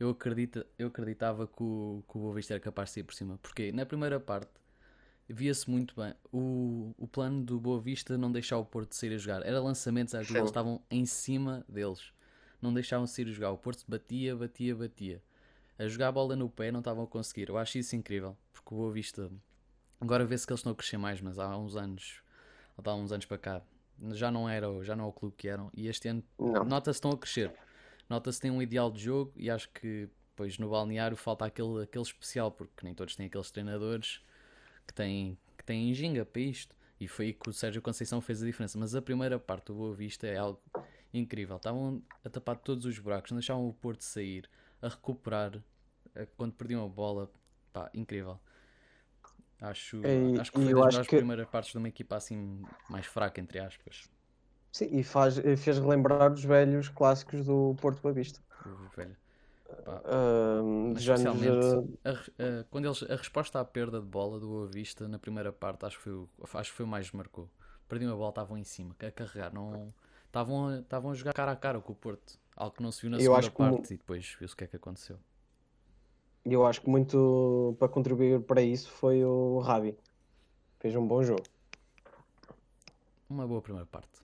[0.00, 3.14] eu, acredito, eu acreditava que o, que o Boa Vista era capaz de sair por
[3.14, 3.38] cima.
[3.42, 4.50] Porque na primeira parte
[5.32, 9.18] via-se muito bem o, o plano do Boa Vista não deixar o Porto sair a
[9.18, 9.46] jogar.
[9.46, 12.12] Era lançamentos, às eles estavam em cima deles.
[12.60, 13.50] Não deixavam sair a jogar.
[13.50, 15.22] O Porto batia, batia, batia.
[15.78, 17.48] A jogar a bola no pé não estavam a conseguir.
[17.48, 18.36] Eu acho isso incrível.
[18.52, 19.30] Porque o Boa Vista.
[20.00, 22.22] Agora vê-se que eles estão a crescer mais, mas há uns anos.
[22.76, 23.62] Há uns anos para cá.
[24.12, 25.70] Já não era, já não é o clube que eram.
[25.74, 26.24] E este ano
[26.66, 27.52] nota-se estão a crescer.
[28.08, 32.02] Nota-se tem um ideal de jogo e acho que pois no balneário falta aquele, aquele
[32.02, 34.22] especial, porque nem todos têm aqueles treinadores
[34.86, 36.74] que têm, que têm ginga para isto.
[36.98, 38.78] E foi aí que o Sérgio Conceição fez a diferença.
[38.78, 40.60] Mas a primeira parte do Boa Vista é algo
[41.12, 41.56] incrível.
[41.56, 44.48] Estavam a tapar todos os buracos, não deixavam o Porto sair,
[44.82, 45.62] a recuperar
[46.36, 47.30] quando perdiam a bola.
[47.72, 48.38] Pá, incrível.
[49.60, 51.16] Acho, e, acho que foi das melhores que...
[51.16, 54.10] primeiras partes de uma equipa assim mais fraca, entre aspas.
[54.72, 58.40] Sim, e faz, fez relembrar os velhos clássicos do Porto Boa Vista.
[58.96, 59.16] Velho.
[59.70, 61.48] Uh, especialmente
[62.04, 65.52] a, a, quando eles, a resposta à perda de bola do Boa Vista na primeira
[65.52, 67.48] parte acho que foi, acho que foi o mais que marcou.
[67.88, 69.92] Perdiam a bola, estavam em cima, a carregar, não
[70.26, 73.02] estavam a, estavam a jogar cara a cara com o Porto, algo que não se
[73.02, 73.94] viu na eu segunda parte que...
[73.94, 75.18] e depois viu-se o que é que aconteceu.
[76.44, 79.96] Eu acho que muito para contribuir para isso foi o Rabi.
[80.78, 81.42] Fez um bom jogo.
[83.28, 84.20] Uma boa primeira parte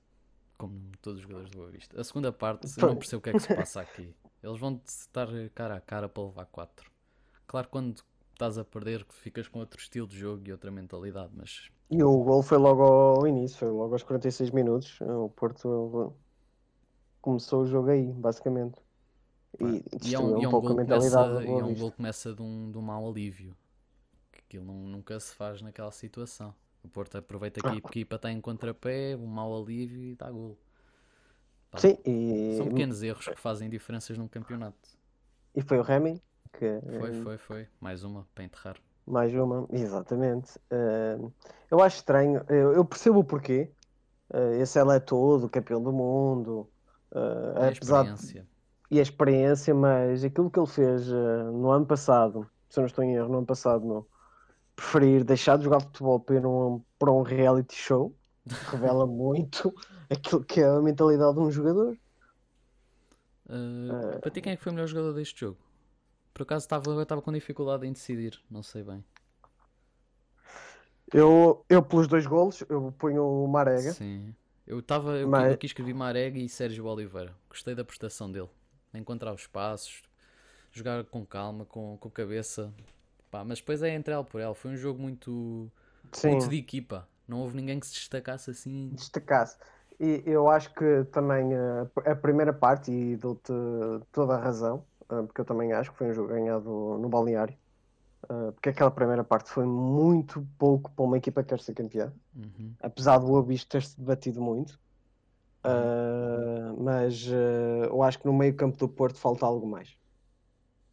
[0.56, 2.00] como todos os jogadores do Boa Vista.
[2.00, 4.14] A segunda parte, eu não percebo o que é que se passa aqui.
[4.46, 6.90] Eles vão estar cara a cara para levar 4.
[7.48, 8.00] Claro, quando
[8.32, 11.70] estás a perder, ficas com outro estilo de jogo e outra mentalidade, mas.
[11.90, 15.00] E o gol foi logo ao início, foi logo aos 46 minutos.
[15.00, 16.14] O Porto
[17.20, 18.80] começou o jogo aí, basicamente.
[19.58, 21.44] E, e é um, um, um pouco a mentalidade.
[21.44, 23.56] Começa, e é um gol que começa de um, de um mau alívio.
[24.30, 26.54] Que aquilo não, nunca se faz naquela situação.
[26.84, 30.56] O Porto aproveita que a equipa está em contrapé, um mau alívio e dá gol.
[31.70, 32.56] Pá, Sim, e...
[32.56, 34.88] São pequenos erros que fazem diferenças num campeonato.
[35.54, 36.80] E foi o Remy que.
[36.98, 37.68] Foi, foi, foi.
[37.80, 38.76] Mais uma para enterrar.
[39.06, 40.58] Mais uma, exatamente.
[40.70, 41.32] Uh,
[41.70, 43.70] eu acho estranho, eu, eu percebo o porquê.
[44.30, 46.68] Uh, esse ele é todo, campeão do mundo.
[47.12, 48.42] Uh, a experiência.
[48.42, 48.48] De...
[48.90, 53.02] E a experiência, mas aquilo que ele fez no ano passado, se eu não estou
[53.02, 54.06] em erro, no ano passado, no,
[54.76, 58.14] preferir deixar de jogar futebol para ir um, para um reality show
[58.70, 59.74] revela muito
[60.10, 61.96] aquilo que é a mentalidade de um jogador.
[63.48, 65.58] Uh, uh, para ti, quem é que foi o melhor jogador deste jogo?
[66.34, 69.04] Por acaso estava, estava com dificuldade em decidir, não sei bem.
[71.12, 73.92] Eu, eu pelos dois golos, eu ponho o Marega.
[73.92, 74.34] Sim.
[74.66, 75.52] Eu, estava eu, Mas...
[75.52, 77.34] aqui escrevi Marega e Sérgio Oliveira.
[77.48, 78.50] Gostei da prestação dele.
[78.92, 80.02] Encontrar os passos,
[80.72, 82.72] jogar com calma, com, com cabeça.
[83.30, 84.54] Pá, mas depois é entre ela por ela.
[84.54, 85.70] Foi um jogo muito,
[86.24, 87.08] muito de equipa.
[87.26, 88.90] Não houve ninguém que se destacasse assim.
[88.94, 89.56] Destacasse.
[89.98, 93.52] E eu acho que também a, eh, a primeira parte, e dou-te
[94.12, 97.56] toda a razão, eh, porque eu também acho que foi um jogo ganhado no balneário.
[98.28, 102.12] Uh, porque aquela primeira parte foi muito pouco para uma equipa que quer ser campeã,
[102.34, 102.72] uhum.
[102.80, 104.80] apesar do Abisto ter-se debatido muito.
[105.66, 109.96] Uh, mas uh, eu acho que no meio campo do Porto falta algo mais.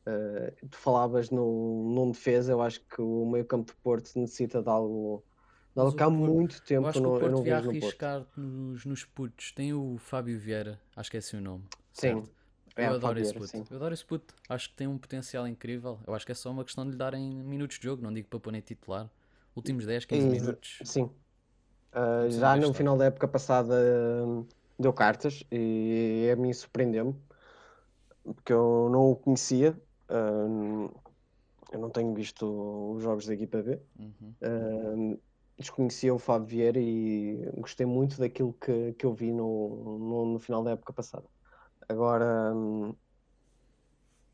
[0.06, 4.62] Uh, tu falavas no, num defesa, eu acho que o meio campo de Porto necessita
[4.62, 5.24] de algo,
[5.95, 9.51] que há muito tempo eu acho que no, o Porto devia arriscar nos, nos putos.
[9.51, 11.63] Tem o Fábio Vieira, acho que é esse o nome.
[11.91, 12.23] Sim.
[12.75, 13.55] É, eu adoro esse puto.
[13.69, 14.33] Eu adoro esse puto.
[14.49, 15.99] Acho que tem um potencial incrível.
[16.07, 18.27] Eu acho que é só uma questão de lhe darem minutos de jogo, não digo
[18.27, 19.09] para pôr nem titular.
[19.55, 20.79] Últimos 10, 15 minutos.
[20.83, 21.03] Sim.
[21.03, 23.75] Uh, já no final da época passada
[24.25, 24.47] uh,
[24.79, 27.15] deu cartas e a mim surpreendeu-me
[28.23, 29.79] porque eu não o conhecia
[31.73, 32.45] eu não tenho visto
[32.95, 33.79] os jogos da equipa B.
[33.99, 35.19] Uhum.
[35.63, 40.39] Desconhecia o Fábio Vieira e gostei muito daquilo que, que eu vi no, no, no
[40.39, 41.26] final da época passada.
[41.89, 42.54] Agora,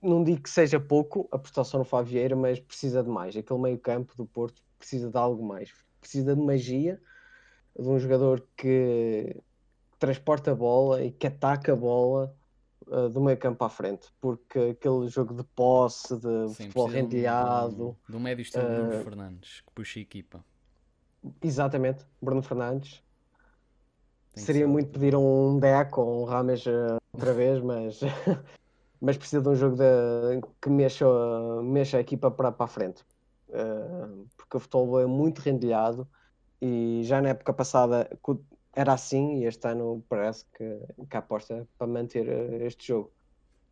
[0.02, 3.36] não digo que seja pouco a prestação no Fábio Vieira, mas precisa de mais.
[3.36, 5.74] Aquele meio-campo do Porto precisa de algo mais.
[6.00, 7.02] Precisa de magia,
[7.78, 9.36] de um jogador que
[9.98, 12.34] transporta a bola e que ataca a bola
[12.88, 17.98] uh, do meio campo à frente, porque aquele jogo de posse, de Sim, futebol rendilhado.
[18.08, 20.44] Do, do médio estilo uh, Bruno Fernandes, que puxa a equipa.
[21.42, 23.04] Exatamente, Bruno Fernandes.
[24.34, 28.00] Tem Seria muito pedir um Deco ou um Rames uh, outra vez, mas,
[29.02, 29.84] mas precisa de um jogo de,
[30.62, 31.06] que mexa,
[31.64, 33.04] mexa a equipa para, para a frente.
[33.50, 36.08] Uh, porque o futebol é muito rendilhado
[36.62, 38.08] e já na época passada
[38.74, 40.80] era assim e este ano parece que,
[41.10, 43.12] que aposta para manter eh, este jogo.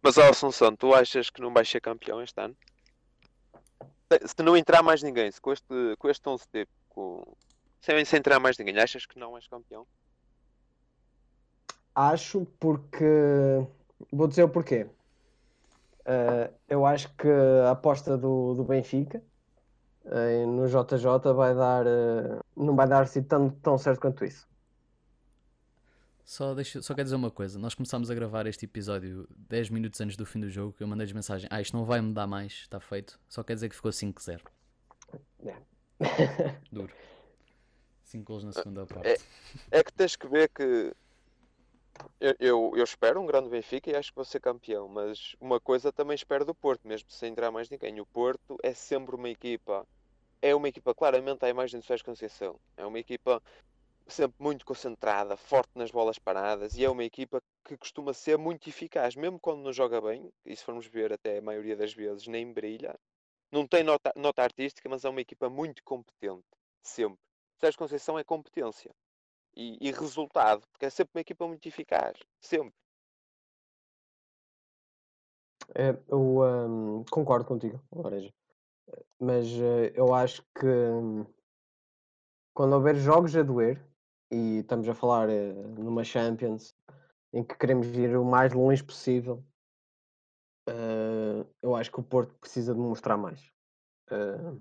[0.01, 2.55] Mas, Assunção, tu achas que não vai ser campeão este ano?
[4.25, 5.67] se não entrar mais ninguém, se com este,
[5.99, 7.23] com este 11 tipo, com...
[7.79, 9.85] sem, sem entrar mais ninguém, achas que não és campeão?
[11.93, 13.05] Acho porque.
[14.11, 14.87] Vou dizer o porquê.
[16.01, 17.27] Uh, eu acho que
[17.65, 19.21] a aposta do, do Benfica
[20.05, 21.85] uh, no JJ vai dar.
[21.85, 24.47] Uh, não vai dar assim tão, tão certo quanto isso.
[26.23, 27.57] Só, deixa, só quero dizer uma coisa.
[27.57, 30.75] Nós começámos a gravar este episódio 10 minutos antes do fim do jogo.
[30.79, 33.19] Eu mandei-lhes mensagem: Ah, isto não vai mudar mais, está feito.
[33.27, 34.41] Só quer dizer que ficou 5-0.
[35.45, 35.76] É.
[36.71, 36.93] Duro.
[38.03, 39.07] 5 gols na segunda parte.
[39.71, 40.93] É, é que tens que ver que
[42.19, 45.59] eu, eu, eu, espero um grande Benfica e acho que vou ser campeão, mas uma
[45.59, 47.99] coisa também espero do Porto, mesmo sem entrar mais ninguém.
[47.99, 49.85] O Porto é sempre uma equipa,
[50.41, 52.59] é uma equipa claramente à imagem de Sérgio Conceição.
[52.75, 53.41] É uma equipa
[54.07, 58.69] sempre muito concentrada, forte nas bolas paradas e é uma equipa que costuma ser muito
[58.69, 62.27] eficaz, mesmo quando não joga bem, e se formos ver até a maioria das vezes
[62.27, 62.95] nem brilha.
[63.51, 66.45] Não tem nota, nota artística, mas é uma equipa muito competente,
[66.81, 67.19] sempre.
[67.59, 68.93] Sérgio Conceição é competência
[69.55, 72.73] e, e resultado, porque é sempre uma equipa muito eficaz, sempre.
[75.75, 78.33] É, eu um, concordo contigo, Lareja.
[79.19, 81.25] Mas uh, eu acho que um,
[82.53, 83.83] quando houver jogos a doer,
[84.31, 86.75] e estamos a falar uh, numa Champions
[87.33, 89.43] em que queremos ir o mais longe possível,
[90.67, 93.39] uh, eu acho que o Porto precisa de mostrar mais.
[94.11, 94.59] Uh,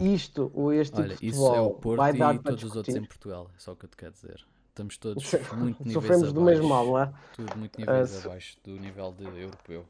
[0.00, 2.52] isto, ou este Olha, tipo de isso é o futebol Porto vai dar e para
[2.52, 3.08] todos os outros em discutir.
[3.08, 3.50] Portugal.
[3.54, 4.46] É só o que eu te quero dizer.
[4.68, 7.12] Estamos todos muito níveis Sofremos do mesmo mal, abaixo.
[7.12, 7.32] não é?
[7.36, 9.86] Tudo muito níveis se- abaixo do nível de europeu.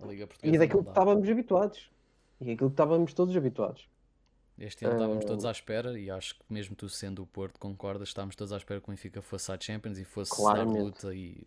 [0.00, 1.90] A Liga E Portuguesa daquilo não que estávamos habituados.
[2.40, 3.88] E aquilo que estávamos todos habituados.
[4.58, 8.08] Este ano estávamos todos à espera e acho que mesmo tu sendo o Porto, concordas,
[8.08, 10.78] estávamos todos à espera que o Benfica fosse à Champions e fosse dar Claramente.
[10.82, 11.46] luta e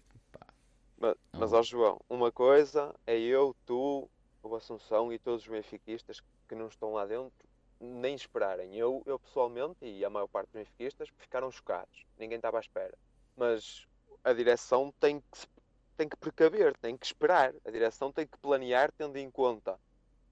[1.06, 4.10] Mas, mas ó João, uma coisa é eu, tu,
[4.42, 7.32] o Assunção e todos os benfiquistas que não estão lá dentro
[7.80, 8.76] nem esperarem.
[8.76, 12.04] Eu, eu pessoalmente e a maior parte dos benfiquistas ficaram chocados.
[12.18, 12.98] Ninguém estava à espera.
[13.38, 13.86] Mas
[14.24, 15.48] a direção tem que,
[15.96, 17.54] tem que precaver, tem que esperar.
[17.64, 19.80] A direção tem que planear tendo em conta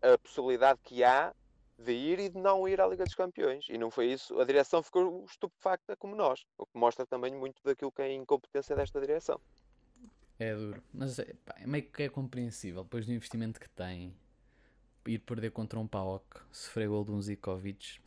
[0.02, 1.36] a possibilidade que há
[1.78, 3.68] de ir e de não ir à Liga dos Campeões.
[3.70, 4.40] E não foi isso.
[4.40, 6.44] A direção ficou estupefacta como nós.
[6.58, 9.40] O que mostra também muito daquilo que é a incompetência desta direção.
[10.40, 10.84] É duro.
[10.94, 12.84] Mas é, pá, é meio que é compreensível.
[12.84, 14.16] Depois do investimento que tem,
[15.06, 18.00] ir perder contra um PAOK, sofrer gol de um Zikovic,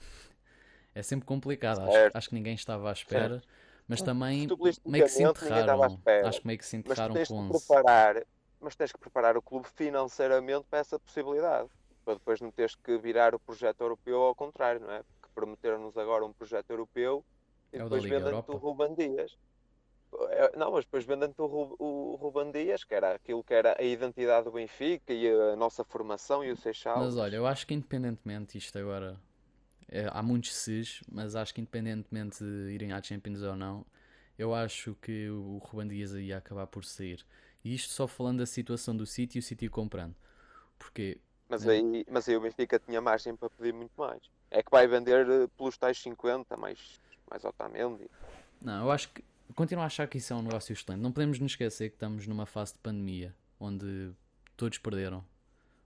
[0.95, 1.81] é sempre complicado.
[1.83, 2.17] Acho, Certo.
[2.17, 3.43] acho que ninguém estava à espera.
[3.89, 4.49] Mas também
[4.85, 5.87] meio que se enterraram.
[5.87, 6.29] espera.
[6.29, 7.67] Acho que meio que se Mas enterraram tens com que 11.
[7.67, 8.27] preparar,
[8.61, 11.69] mas tens que preparar o clube financeiramente para essa possibilidade.
[12.05, 15.03] Para depois não teres que virar o projeto europeu ao contrário, não é?
[15.03, 17.25] Porque prometeram-nos agora um projeto europeu
[17.73, 18.53] e É depois vendem-te o Europa.
[18.57, 19.37] Ruben Dias.
[20.31, 23.83] É, Não, mas depois vendem-te o, o Ruben Dias, que era aquilo que era a
[23.83, 27.01] identidade do Benfica e a nossa formação e o Seixal.
[27.01, 29.19] Mas olha, eu acho que independentemente, isto agora
[29.89, 33.85] é, há muitos ses, mas acho que independentemente de irem à Champions ou não,
[34.39, 37.25] eu acho que o Ruben Dias ia acabar por sair.
[37.65, 40.15] E isto só falando da situação do City e o City comprando.
[40.79, 41.73] Porque Mas É.
[41.73, 44.21] aí, mas aí o Benfica tinha margem para pedir muito mais.
[44.51, 47.01] É que vai vender eh, pelos tais 50, mais,
[47.31, 48.11] mais Otamendi.
[48.61, 49.23] Não, eu acho que
[49.55, 51.01] continuo a achar que isso é um negócio excelente.
[51.01, 54.13] Não podemos nos esquecer que estamos numa fase de pandemia onde
[54.57, 55.25] todos perderam.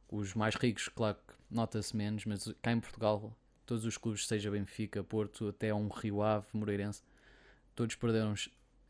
[0.09, 4.51] Os mais ricos, claro que nota-se menos, mas cá em Portugal, todos os clubes, seja
[4.51, 7.03] Benfica, Porto, até um Rio Ave, Moreirense,
[7.75, 8.35] todos perderam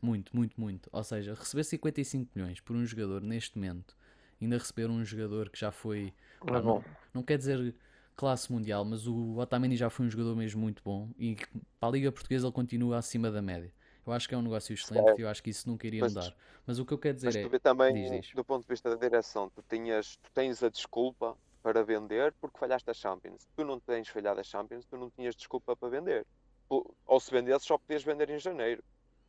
[0.01, 0.89] muito, muito, muito.
[0.91, 3.95] Ou seja, receber 55 milhões por um jogador neste momento,
[4.41, 7.75] ainda receber um jogador que já foi Não é Ah, não, não quer dizer
[8.15, 11.35] classe mundial, mas o Otamendi já foi um jogador mesmo muito bom e
[11.79, 13.71] para a Liga Portuguesa ele continua acima da média.
[14.05, 16.13] Eu acho que é um negócio excelente e eu acho que isso nunca iria Mas-
[16.15, 16.35] mudar.
[16.65, 17.41] Mas o que eu quero dizer Mas é.
[17.43, 18.33] tu vê também, diz, diz.
[18.33, 22.57] do ponto de vista da direção, tu, tinhas, tu tens a desculpa para vender porque
[22.57, 23.47] falhaste a Champions.
[23.55, 26.25] Tu não tens falhado a Champions, tu não tinhas desculpa para vender.
[26.69, 28.83] Ou- se vendesses, só podias vender em janeiro,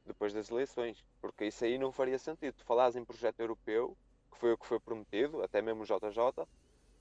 [0.07, 1.05] depois das eleições.
[1.21, 2.55] Porque isso aí não faria sentido.
[2.55, 3.97] Tu falas em projeto europeu,
[4.31, 6.47] que foi o que foi prometido, até mesmo o JJ,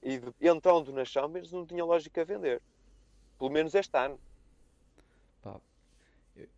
[0.03, 2.61] e de- entrando nas Champions não tinha lógica vender.
[3.38, 4.19] Pelo menos este ano.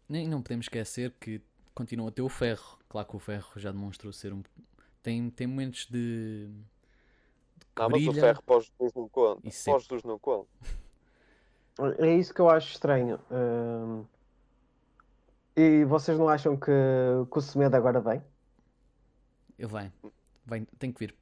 [0.08, 1.42] Nem não podemos esquecer que
[1.74, 2.78] continua a ter o Ferro.
[2.90, 4.42] Claro que o Ferro já demonstrou ser um.
[5.02, 6.48] Tem, tem momentos de.
[6.48, 9.40] de Não, mas o ferro os Jesus não conta.
[9.40, 10.48] e Para sempre- os Jesus não conta.
[11.98, 13.20] É isso que eu acho estranho.
[13.32, 14.06] Hum,
[15.58, 16.68] E vocês não acham que,
[17.32, 18.22] que o Semedo agora vem?
[19.58, 19.94] Ele vem.
[20.46, 20.66] vem.
[20.78, 21.16] Tem que vir.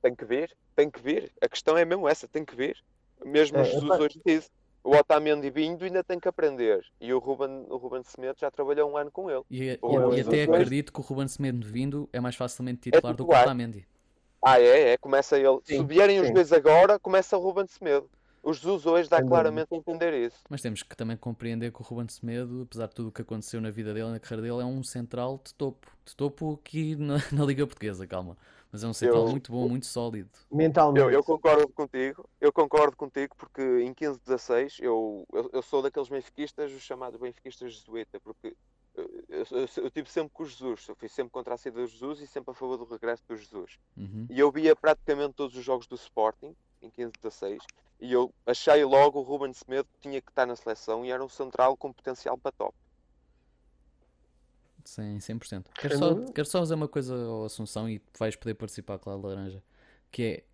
[0.00, 1.32] Tem que vir, tem que vir.
[1.40, 2.76] A questão é mesmo essa, tem que vir.
[3.24, 3.98] Mesmo É, Jesus epá.
[3.98, 4.48] hoje disse.
[4.82, 6.84] O Otamendi vindo ainda tem que aprender.
[7.00, 9.42] E o Ruben, o Ruben Semedo já trabalhou um ano com ele.
[9.50, 9.78] E, e-
[10.16, 10.62] e até dois.
[10.62, 13.38] acredito que o Ruben Semedo vindo é mais facilmente titular do que o.
[13.38, 13.86] Otamendi.
[14.42, 15.58] Ah, é, é, começa ele.
[15.64, 16.32] Sim, Se vierem os sim.
[16.32, 18.08] dois agora, começa o Ruben Semedo.
[18.42, 19.28] O Jesus hoje dá dúvida.
[19.28, 20.38] claramente a entender isso.
[20.48, 23.60] Mas temos que também compreender que o Ruben Semedo, apesar de tudo o que aconteceu
[23.60, 25.86] na vida dele, na carreira dele, é um central de topo.
[26.06, 28.34] De topo aqui na, na Liga Portuguesa, calma.
[28.72, 30.30] Mas é um central Eu- muito bom, muito sólido.
[30.50, 31.04] Mentalmente.
[31.04, 36.08] Eu, eu concordo contigo, eu concordo contigo porque em 15-16 eu, eu, eu sou daqueles
[36.08, 38.56] benfiquistas, os chamados benfiquistas jesuíta, porque
[38.94, 41.80] eu, eu, eu, eu tive sempre com o Jesus, eu fui sempre contra a saída
[41.80, 43.78] do Jesus e sempre a favor do regresso do Jesus.
[43.96, 44.26] Uhum.
[44.30, 47.58] E eu via praticamente todos os jogos do Sporting em 15-16
[48.00, 51.24] e eu achei logo o Ruben Semedo que tinha que estar na seleção e era
[51.24, 52.74] um central com potencial para top.
[54.90, 55.66] Sim, 100%.
[55.72, 59.62] Quero só, quero só dizer uma coisa ao Assunção e vais poder participar, claro, Laranja.
[60.10, 60.44] Que é,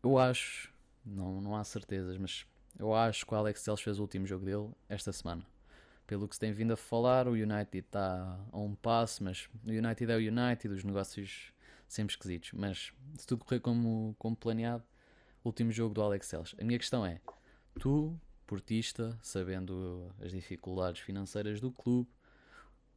[0.00, 0.72] eu acho,
[1.04, 2.46] não, não há certezas, mas
[2.78, 5.44] eu acho que o Alex Telles fez o último jogo dele esta semana.
[6.06, 9.70] Pelo que se tem vindo a falar, o United está a um passo, mas o
[9.70, 11.52] United é o United, os negócios
[11.88, 12.52] sempre esquisitos.
[12.52, 14.84] Mas se tudo correr como, como planeado,
[15.44, 16.54] último jogo do Alex Telles.
[16.60, 17.20] A minha questão é,
[17.80, 18.16] tu,
[18.46, 22.08] portista, sabendo as dificuldades financeiras do clube,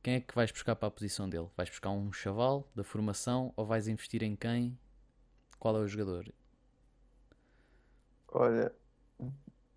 [0.04, 1.48] quem é que vais buscar para a posição dele?
[1.56, 4.78] Vais buscar um chaval da formação ou vais investir em quem?
[5.58, 6.32] Qual é o jogador?
[8.28, 8.74] Olha,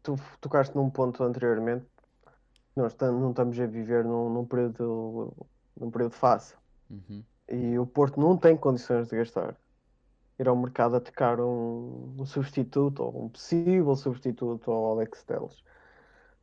[0.02, 1.86] tu tocaste num ponto anteriormente.
[2.74, 5.32] Nós não estamos a viver num, num período,
[5.78, 6.58] num período fácil.
[6.90, 7.22] Uhum.
[7.48, 9.56] E o Porto não tem condições de gastar.
[10.40, 15.62] Ir ao mercado a tocar um, um substituto ou um possível substituto ao Alex Telles.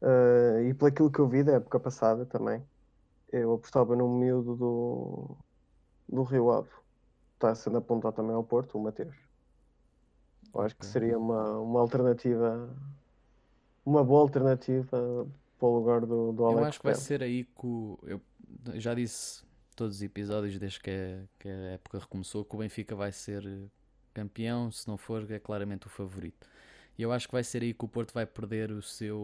[0.01, 2.65] Eh, e pelo aquilo que eu vi da época passada também,
[3.37, 5.37] eu apostava num miúdo do,
[6.07, 6.69] do Rio Ave.
[7.35, 9.15] Está sendo apontado também ao Porto, o Mateus.
[10.53, 12.69] Eu acho que seria uma, uma alternativa,
[13.85, 15.27] uma boa alternativa
[15.57, 17.99] para o lugar do, do Eu Alex acho que vai ser aí que o.
[18.03, 18.21] Eu
[18.75, 19.43] já disse
[19.75, 23.43] todos os episódios desde que a, que a época recomeçou que o Benfica vai ser
[24.13, 26.47] campeão, se não for, é claramente o favorito.
[26.97, 29.17] E eu acho que vai ser aí que o Porto vai perder o seu,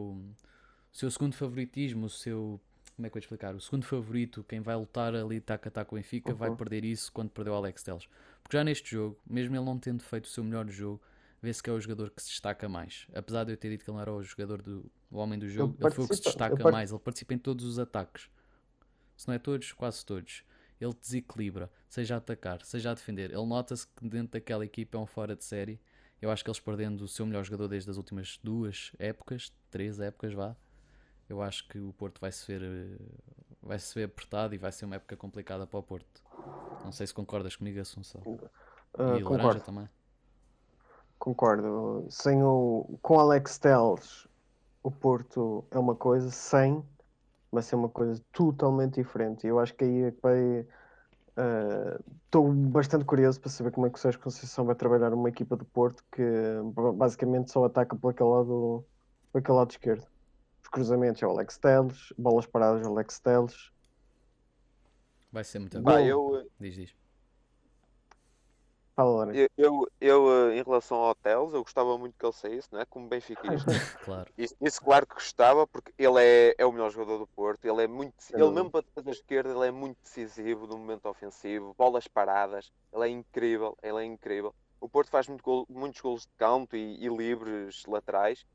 [0.91, 2.59] o seu segundo favoritismo, o seu.
[2.99, 3.55] Como é que eu vou explicar?
[3.55, 6.57] O segundo favorito, quem vai lutar ali taca com o Benfica, vai Uhum.
[6.57, 8.09] perder isso quando perdeu o Alex Telles.
[8.43, 11.01] Porque já neste jogo, mesmo ele não tendo feito o seu melhor jogo,
[11.41, 13.07] vê-se que é o jogador que se destaca mais.
[13.15, 15.47] Apesar de eu ter dito que ele não era o jogador do o homem do
[15.47, 16.91] jogo, ele foi o que se destaca ele part- mais.
[16.91, 18.29] Ele participa em todos os ataques.
[19.15, 20.43] Se não é todos, quase todos.
[20.81, 23.31] Ele desequilibra, seja a atacar, seja a defender.
[23.31, 25.79] Ele nota-se que dentro daquela equipa é um fora de série.
[26.21, 30.01] Eu acho que eles perdendo o seu melhor jogador desde as últimas duas épocas, três
[30.01, 30.53] épocas, vá.
[31.29, 32.97] Eu acho que o Porto vai se ver, eh,
[33.61, 36.21] vai se ver apertado e vai ser uma época complicada para o Porto.
[36.83, 38.21] Não sei se concordas comigo, Assunção.
[38.97, 39.59] Ah, e concordo.
[39.61, 39.87] também.
[41.19, 42.07] Concordo.
[42.09, 44.27] Sem o, com Alex Telles,
[44.81, 46.83] o Porto é uma coisa, sem
[47.51, 49.45] vai ser uma coisa totalmente diferente.
[49.45, 50.67] E eu acho que aí é que vai.
[51.37, 55.29] ah, Estou bastante curioso para saber como é que o Sérgio Conceição vai trabalhar uma
[55.29, 56.23] equipa do Porto que
[56.75, 58.85] ba- basicamente só ataca por aquele lado,
[59.31, 60.07] por aquele lado esquerdo.
[60.69, 63.71] Os cruzamentos é o Alex Telles, bolas paradas é o Alex Telles.
[65.31, 65.89] Vai ser muito bom.
[65.97, 66.95] eu, Diz, diz.
[68.95, 72.79] Fala, eu, eu, eu, em relação ao Teles, eu gostava muito que ele saísse, não
[72.81, 72.85] é?
[72.85, 73.71] Como benfiquista.
[74.05, 74.31] Claro.
[74.37, 77.65] Isso, isso claro que gostava, porque ele é, é o melhor jogador do Porto.
[77.65, 81.73] Ele é muito, ele mesmo para defesa esquerda, ele é muito decisivo no momento ofensivo,
[81.77, 84.53] bolas paradas, ele é incrível, ele é incrível.
[84.79, 88.45] O Porto faz muito gol- muitos golos de canto e, e livres laterais,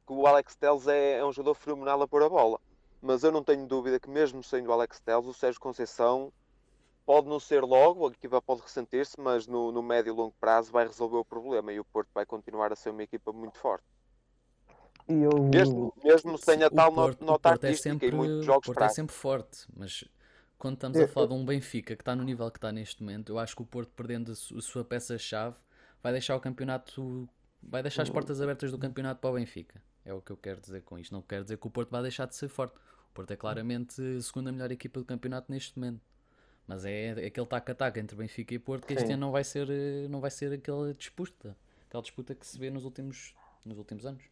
[0.00, 2.60] porque o Alex Telles é, é um jogador fenomenal a pôr a bola.
[3.02, 6.32] Mas eu não tenho dúvida que mesmo sendo o Alex Telles, o Sérgio Conceição
[7.04, 10.72] pode não ser logo, a equipa pode ressentir-se, mas no, no médio e longo prazo
[10.72, 13.84] vai resolver o problema e o Porto vai continuar a ser uma equipa muito forte.
[15.06, 15.30] E eu.
[15.52, 18.38] Mesmo, mesmo sem a O tal Porto- o nota Porto é artística sempre, e muitos
[18.38, 18.96] o jogos Porto é fracos.
[18.96, 20.04] sempre forte, mas
[20.56, 23.32] quando estamos a falar de um Benfica que está no nível que está neste momento,
[23.32, 25.56] eu acho que o Porto perdendo a sua peça-chave
[26.02, 27.28] vai deixar o campeonato,
[27.68, 29.82] vai deixar as portas abertas do campeonato para o Benfica.
[30.04, 31.12] É o que eu quero dizer com isto.
[31.12, 32.76] Não quero dizer que o Porto vai deixar de ser forte.
[32.76, 36.00] O Porto é claramente a segunda melhor equipa do campeonato neste momento.
[36.66, 39.12] Mas é aquele taca-taca entre Benfica e Porto que este Sim.
[39.14, 41.56] ano não vai ser, eh, não vai ser aquela disputa,
[41.88, 43.34] aquela disputa que se vê nos últimos,
[43.64, 44.22] nos últimos anos.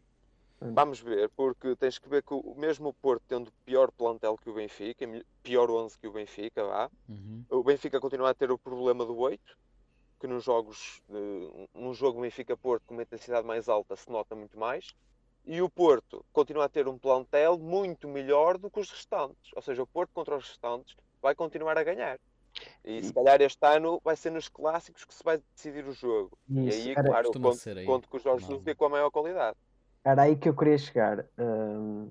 [0.60, 4.48] Vamos ver, porque tens que ver que o- mesmo o Porto tendo pior plantel que
[4.48, 5.04] o Benfica,
[5.42, 7.44] pior 11 que o Benfica, vá, Uhum.
[7.50, 9.58] o Benfica continua a ter o problema do 8,
[10.22, 14.56] que nos jogos, eh, num jogo Benfica-Porto com uma intensidade mais alta se nota muito
[14.56, 14.94] mais,
[15.44, 19.50] e o Porto continua a ter um plantel muito melhor do que os restantes.
[19.56, 22.20] Ou seja, o Porto contra os restantes vai continuar a ganhar.
[22.84, 26.38] E se calhar este ano vai ser nos clássicos que se vai decidir o jogo.
[26.48, 28.58] E Isso, aí, era- claro, conto, aí, conto com o Jorge normal.
[28.60, 29.56] Jesus e com a maior qualidade.
[30.04, 31.26] Era aí que eu queria chegar.
[31.36, 32.10] Ahm,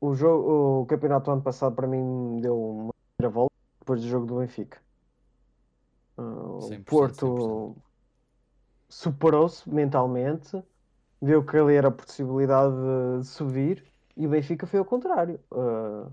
[0.00, 4.06] o jogo, o campeonato do ano passado para mim deu uma primeira volta depois do
[4.06, 4.80] jogo do Benfica.
[6.18, 7.76] Ah, o Porto
[8.88, 10.60] superou-se mentalmente,
[11.22, 12.74] viu que ali era a possibilidade
[13.20, 15.38] de subir e o Benfica foi ao contrário.
[15.52, 16.10] Uh,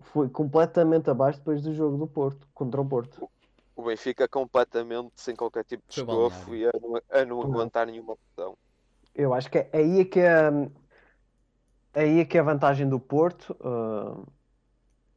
[0.00, 3.28] foi completamente abaixo depois do jogo do Porto, contra o Porto.
[3.76, 8.16] O Benfica completamente sem qualquer tipo de escofo e a não, a não aguentar nenhuma
[8.16, 8.56] pressão.
[9.14, 10.50] Eu acho que é aí é que é,
[11.92, 13.54] aí é que é a vantagem do Porto.
[13.60, 14.26] Uh,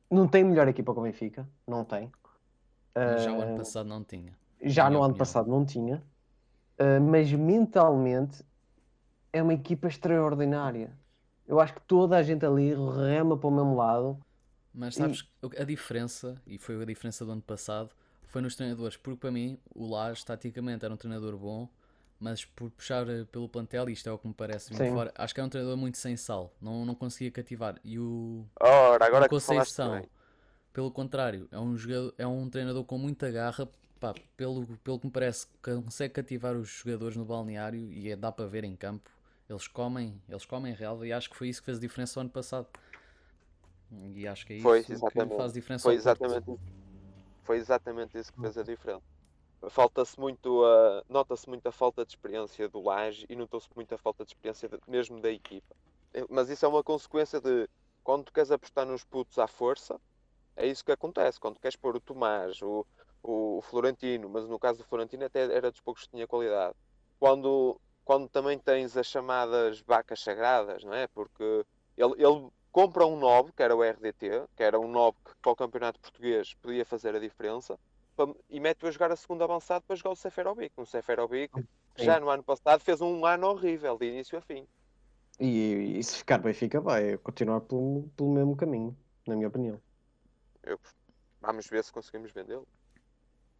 [0.09, 2.11] não tem melhor equipa que o Benfica, não tem.
[3.19, 4.37] Já o ano passado não tinha.
[4.61, 5.03] Já no opinião.
[5.03, 6.03] ano passado não tinha.
[6.79, 8.43] Uh, mas mentalmente
[9.31, 10.91] é uma equipa extraordinária.
[11.47, 14.19] Eu acho que toda a gente ali rema para o mesmo lado.
[14.73, 15.61] Mas sabes, e...
[15.61, 17.89] a diferença, e foi a diferença do ano passado,
[18.27, 18.97] foi nos treinadores.
[18.97, 21.69] Porque para mim, o Lage, taticamente, era um treinador bom,
[22.19, 25.39] mas por puxar eh, pelo plantel, isto é o que me parece fora, acho que
[25.39, 26.53] era um treinador muito sem sal.
[26.61, 27.79] Não, não conseguia cativar.
[27.83, 28.45] E o.
[28.59, 30.03] Ora, agora o Conceição,
[30.77, 33.67] pelo contrário, é um, jogador, é um treinador com muita garra.
[33.99, 38.31] Pá, pelo, pelo que me parece, consegue cativar os jogadores no balneário e é, dá
[38.31, 39.09] para ver em campo
[39.49, 42.21] eles comem, eles comem real e acho que foi isso que fez a diferença o
[42.21, 42.67] ano passado.
[44.13, 45.81] E acho que é isso foi, que faz diferença.
[45.81, 46.59] Foi exatamente,
[47.43, 49.01] foi exatamente isso que fez a diferença.
[49.71, 54.23] Falta-se muito a, nota-se muito a falta de experiência do Laje e notou-se muita falta
[54.23, 55.75] de experiência de, mesmo da equipa.
[56.29, 57.67] Mas isso é uma consequência de
[58.03, 59.99] quando tu queres apostar nos putos à força,
[60.57, 61.39] é isso que acontece.
[61.39, 62.85] Quando queres pôr o Tomás, o,
[63.23, 66.75] o, Florentino, mas no caso do Florentino até era dos poucos que tinha qualidade.
[67.19, 71.07] Quando quando também tens as chamadas vacas sagradas, não é?
[71.07, 71.65] Porque
[71.97, 75.51] ele, ele compra um 9, que era o RDT, que era um 9 que para
[75.51, 77.77] o campeonato português podia fazer a diferença,
[78.49, 80.73] e mete-o a jogar a segunda avançada para jogar o Seferovic.
[80.77, 81.53] Um Seferovic
[81.95, 84.65] que já no ano passado fez um ano horrível, de início a fim.
[85.37, 88.95] E, e se ficar bem, fica vai continuar pelo, pelo mesmo caminho,
[89.27, 89.81] na minha opinião.
[90.67, 90.79] Eu,
[91.41, 92.67] vamos ver se conseguimos vendê-lo.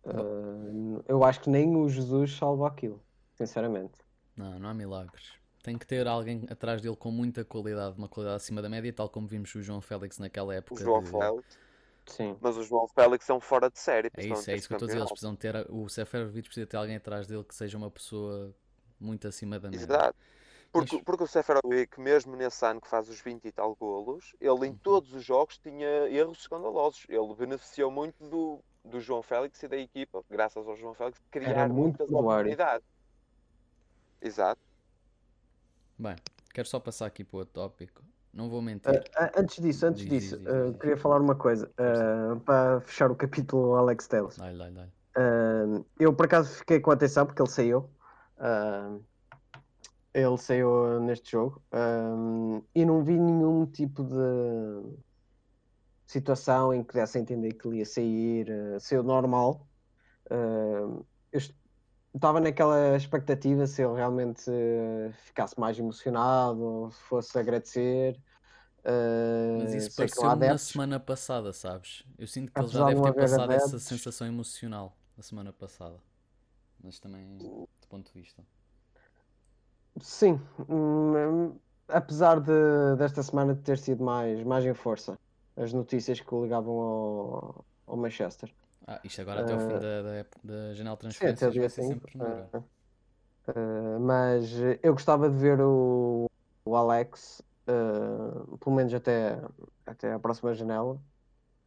[0.04, 3.02] Uh, eu acho que nem o Jesus salva aquilo,
[3.36, 4.00] sinceramente.
[4.36, 5.34] Não, não há milagres.
[5.64, 9.10] Tem que ter alguém atrás dele com muita qualidade, uma qualidade acima da média, tal
[9.10, 10.82] como vimos o João Félix naquela época.
[10.82, 11.10] O João de...
[11.10, 11.60] Félix.
[12.06, 12.38] Sim.
[12.40, 14.10] Mas o João Félix é um fora de série.
[14.16, 15.00] É isso, é isso que eu estou a dizer.
[15.00, 15.70] Eles precisam ter.
[15.70, 18.56] O Seferovic precisa ter alguém atrás dele que seja uma pessoa
[18.98, 19.84] muito acima da média.
[19.84, 20.18] Exato.
[20.72, 21.04] Porque, Mas...
[21.04, 24.72] porque o Seferovic, mesmo nesse ano que faz os 20 e tal golos, ele em
[24.72, 24.80] uhum.
[24.84, 27.06] todos os jogos tinha erros escandalosos.
[27.10, 31.70] Ele beneficiou muito do, do João Félix e da equipa, graças ao João Félix, criar
[31.70, 32.88] muitas oportunidades.
[34.22, 34.62] Exato.
[35.98, 36.16] Bem,
[36.54, 38.04] quero só passar aqui para o outro tópico.
[38.34, 38.92] Não vou mentir.
[38.92, 42.82] Uh, antes disso, antes diz, disso, diz, diz, uh, queria falar uma coisa uh, para
[42.82, 44.38] fechar o capítulo Alex Telles.
[46.00, 47.90] Eu por acaso fiquei com atenção porque ele saiu.
[50.20, 51.62] Ele saiu neste jogo
[52.74, 54.98] e não vi nenhum tipo de
[56.06, 58.48] situação em que desse a entender que ele ia sair,
[58.80, 59.68] saiu normal.
[61.32, 61.40] eu
[62.18, 68.20] estava naquela expectativa se ele realmente uh, ficasse mais emocionado, se fosse agradecer.
[68.80, 72.04] Uh, Mas isso pareceu na semana passada, sabes?
[72.18, 73.74] Eu sinto que ele já deve ter passado adeptos.
[73.74, 75.98] essa sensação emocional na semana passada.
[76.84, 78.44] Mas também, do ponto de vista.
[80.00, 80.40] Sim,
[80.70, 81.56] hum,
[81.88, 85.18] apesar de, desta semana ter sido mais, mais em força,
[85.56, 88.54] as notícias que o ligavam ao, ao Manchester.
[88.86, 92.18] Ah, isto agora até o fim da, da, da janela de transferências vai ser sempre
[92.18, 94.50] uh, uh, Mas
[94.82, 96.30] eu gostava de ver o,
[96.64, 99.42] o Alex, uh, pelo menos até,
[99.86, 100.98] até a próxima janela,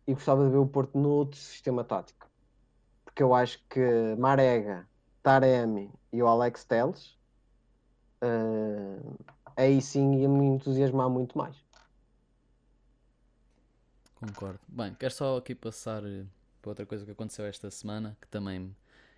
[0.06, 2.26] e gostava de ver o Porto no outro sistema tático.
[3.04, 4.88] Porque eu acho que Marega,
[5.22, 7.19] Taremi e o Alex Teles
[9.56, 11.56] aí sim ia me entusiasmar muito mais.
[14.14, 14.60] Concordo.
[14.68, 16.02] Bem, quero só aqui passar
[16.60, 18.74] para outra coisa que aconteceu esta semana, que também,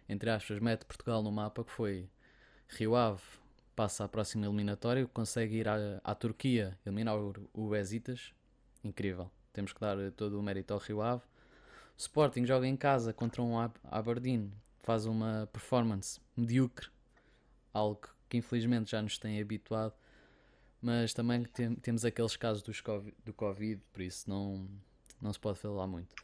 [0.09, 2.09] entre aspas, mete Portugal no mapa, que foi
[2.69, 3.23] Rio Ave
[3.75, 7.71] passa à próxima eliminatória, consegue ir à, à Turquia eliminar o, o
[8.85, 9.31] incrível.
[9.53, 11.23] Temos que dar todo o mérito ao Rio Ave.
[11.97, 16.89] Sporting joga em casa contra um Aberdeen, faz uma performance medíocre,
[17.73, 19.93] algo que infelizmente já nos tem habituado,
[20.81, 24.67] mas também tem, temos aqueles casos dos COVID, do Covid, por isso não,
[25.21, 26.15] não se pode falar muito.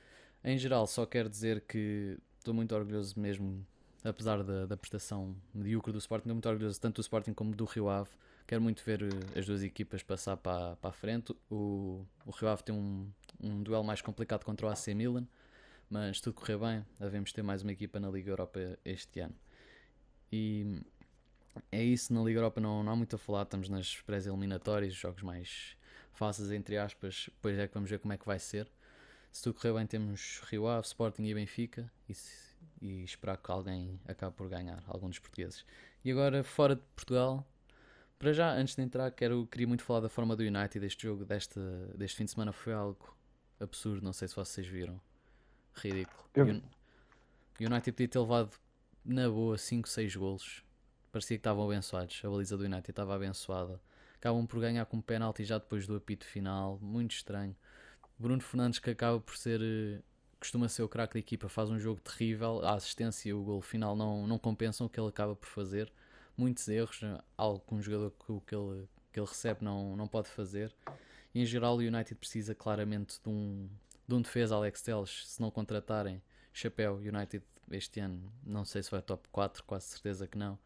[0.42, 3.62] Em geral, só quero dizer que estou muito orgulhoso mesmo,
[4.02, 7.66] apesar da, da prestação medíocre do Sporting, estou muito orgulhoso tanto do Sporting como do
[7.66, 8.08] Rio Ave.
[8.46, 11.36] Quero muito ver eh, as duas equipas passar para, para a frente.
[11.50, 13.06] O, o Rio Ave tem um,
[13.38, 15.26] um duelo mais complicado contra o AC Milan,
[15.90, 19.34] mas tudo correr bem, devemos ter mais uma equipa na Liga Europa este ano.
[20.32, 20.80] E
[21.70, 25.22] é isso, na Liga Europa não, não há muito a falar, estamos nas pré-eliminatórias, jogos
[25.22, 25.76] mais
[26.12, 28.70] fáceis, entre aspas, depois é que vamos ver como é que vai ser.
[29.30, 31.90] Se tudo correr bem, temos Rio Ave, Sporting e Benfica.
[32.08, 32.14] E,
[32.80, 35.64] e esperar que alguém acabe por ganhar, algum dos portugueses.
[36.04, 37.46] E agora, fora de Portugal,
[38.18, 40.84] para já, antes de entrar, quero, queria muito falar da forma do United.
[40.84, 41.60] Este jogo deste,
[41.94, 43.16] deste fim de semana foi algo
[43.60, 45.00] absurdo, não sei se vocês viram.
[45.74, 46.28] Ridículo.
[47.60, 48.56] O United podia ter levado
[49.04, 50.64] na boa 5, 6 golos.
[51.10, 52.20] Parecia que estavam abençoados.
[52.24, 53.80] A baliza do United estava abençoada.
[54.16, 56.78] Acabam por ganhar com um penalti já depois do apito final.
[56.80, 57.56] Muito estranho.
[58.18, 59.60] Bruno Fernandes, que acaba por ser.
[59.62, 60.02] Eh,
[60.40, 62.64] costuma ser o craque da equipa, faz um jogo terrível.
[62.64, 65.92] A assistência e o gol final não, não compensam o que ele acaba por fazer.
[66.36, 67.00] Muitos erros,
[67.36, 70.74] algo que um jogador que, que, ele, que ele recebe não, não pode fazer.
[71.34, 73.68] E, em geral, o United precisa claramente de um,
[74.06, 75.28] de um defesa Alex Telles.
[75.28, 80.26] Se não contratarem, chapéu United este ano, não sei se vai top 4, quase certeza
[80.26, 80.58] que não.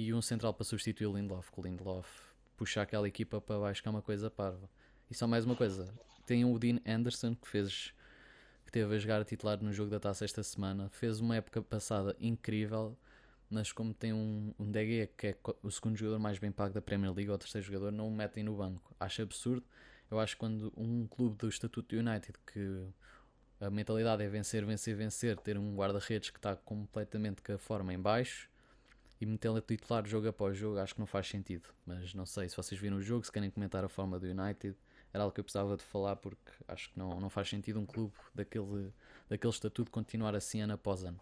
[0.00, 2.08] E um central para substituir o Lindelof, que o Lindelof
[2.56, 4.70] puxa aquela equipa para baixo, que é uma coisa parva.
[5.10, 5.92] E só mais uma coisa:
[6.24, 7.92] tem o Dean Anderson que fez
[8.64, 11.60] que teve a jogar a titular no jogo da taça esta semana, fez uma época
[11.60, 12.96] passada incrível,
[13.50, 16.80] mas como tem um, um DG que é o segundo jogador mais bem pago da
[16.80, 18.94] Premier League, ou terceiro jogador, não o metem no banco.
[19.00, 19.66] Acho absurdo.
[20.08, 22.86] Eu acho que quando um clube do estatuto United que
[23.60, 27.92] a mentalidade é vencer, vencer, vencer, ter um guarda-redes que está completamente com a forma
[27.92, 28.48] em baixo
[29.20, 31.68] e metê-lo a titular jogo após jogo, acho que não faz sentido.
[31.84, 34.76] Mas não sei se vocês viram o jogo, se querem comentar a forma do United,
[35.12, 37.86] era algo que eu precisava de falar porque acho que não, não faz sentido um
[37.86, 38.92] clube daquele,
[39.28, 41.20] daquele estatuto continuar assim ano após ano.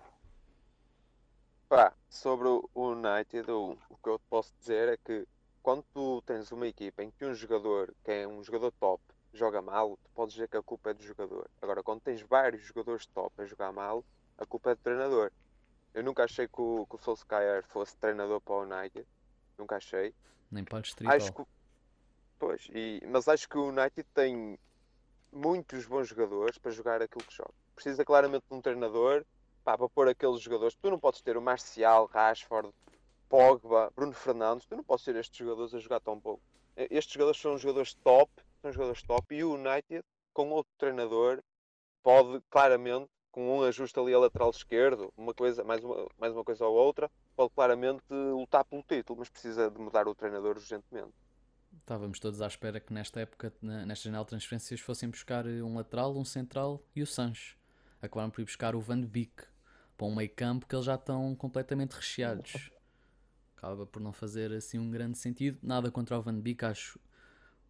[1.68, 5.26] Pá, sobre o United, o, o que eu posso dizer é que
[5.62, 9.61] quando tu tens uma equipa em que um jogador, que é um jogador top, joga
[9.61, 11.51] mal, tu podes dizer que a culpa é do jogador.
[11.61, 14.05] Agora, quando tens vários jogadores top a jogar mal,
[14.38, 15.32] a culpa é do treinador.
[15.97, 19.07] Eu nunca achei que o, que o Solskjaer fosse treinador para o United.
[19.59, 20.14] Nunca achei.
[20.51, 21.42] Nem para o Acho que,
[22.38, 24.59] pois, e, mas acho que o United tem
[25.32, 27.55] muitos bons jogadores para jogar aquilo que joga.
[27.74, 29.24] Precisa claramente de um treinador
[29.64, 30.76] pá, para pôr aqueles jogadores.
[30.76, 32.70] Tu não podes ter o Marcial, Rashford,
[33.28, 34.66] Pogba, Bruno Fernandes.
[34.66, 36.42] Tu não podes ter estes jogadores a jogar tão pouco.
[36.76, 38.30] Estes jogadores são jogadores top
[38.66, 41.42] são jogadores top e o United, com outro treinador,
[42.03, 46.43] pode claramente, com um ajuste ali a lateral esquerdo, uma coisa, mais, uma, mais uma
[46.43, 51.12] coisa ou outra, pode claramente lutar pelo título, mas precisa de mudar o treinador urgentemente.
[51.78, 56.16] Estávamos todos à espera que nesta época, nesta janela de transferências, fossem buscar um lateral,
[56.16, 57.59] um central e o Sancho.
[58.01, 59.45] Acabaram por ir buscar o Van Beek
[59.99, 62.70] para um meio campo que eles já estão completamente recheados.
[63.55, 65.59] Acaba por não fazer assim um grande sentido.
[65.62, 66.99] Nada contra o Van Beek, acho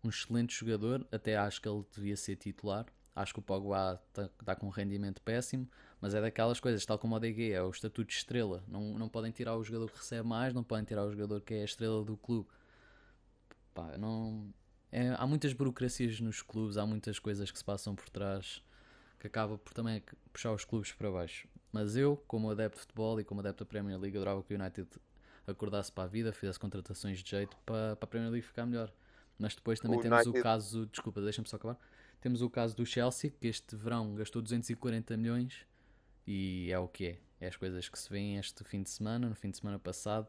[0.04, 2.86] um excelente jogador, até acho que ele devia ser titular.
[3.16, 5.66] Acho que o Pogba está tá com um rendimento péssimo,
[6.00, 8.62] mas é daquelas coisas, tal como o DG, é o estatuto de estrela.
[8.68, 11.54] Não, não podem tirar o jogador que recebe mais, não podem tirar o jogador que
[11.54, 12.46] é a estrela do clube.
[13.72, 14.52] Pá, não...
[14.92, 18.62] É, há muitas burocracias nos clubes, há muitas coisas que se passam por trás
[19.18, 20.02] que acaba por também
[20.32, 21.48] puxar os clubes para baixo.
[21.72, 24.58] Mas eu, como adepto de futebol e como adepto da Premier League, adorava que o
[24.58, 24.88] United
[25.46, 28.92] acordasse para a vida, fizesse contratações de jeito para, para a Premier League ficar melhor.
[29.38, 30.40] Mas depois também o temos United...
[30.40, 31.78] o caso, desculpa, deixa-me só acabar.
[32.20, 35.66] Temos o caso do Chelsea, que este verão gastou 240 milhões
[36.26, 37.18] e é o que é.
[37.40, 40.28] É as coisas que se vêem este fim de semana, no fim de semana passado.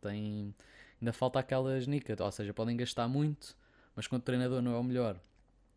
[0.00, 0.54] Tem...
[1.00, 3.56] Ainda falta aquelas nicas, ou seja, podem gastar muito,
[3.94, 5.20] mas quando o treinador não é o melhor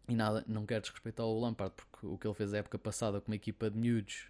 [0.07, 3.19] e nada, não quero desrespeitar o Lampard, porque o que ele fez a época passada
[3.19, 4.27] com uma equipa de miúdos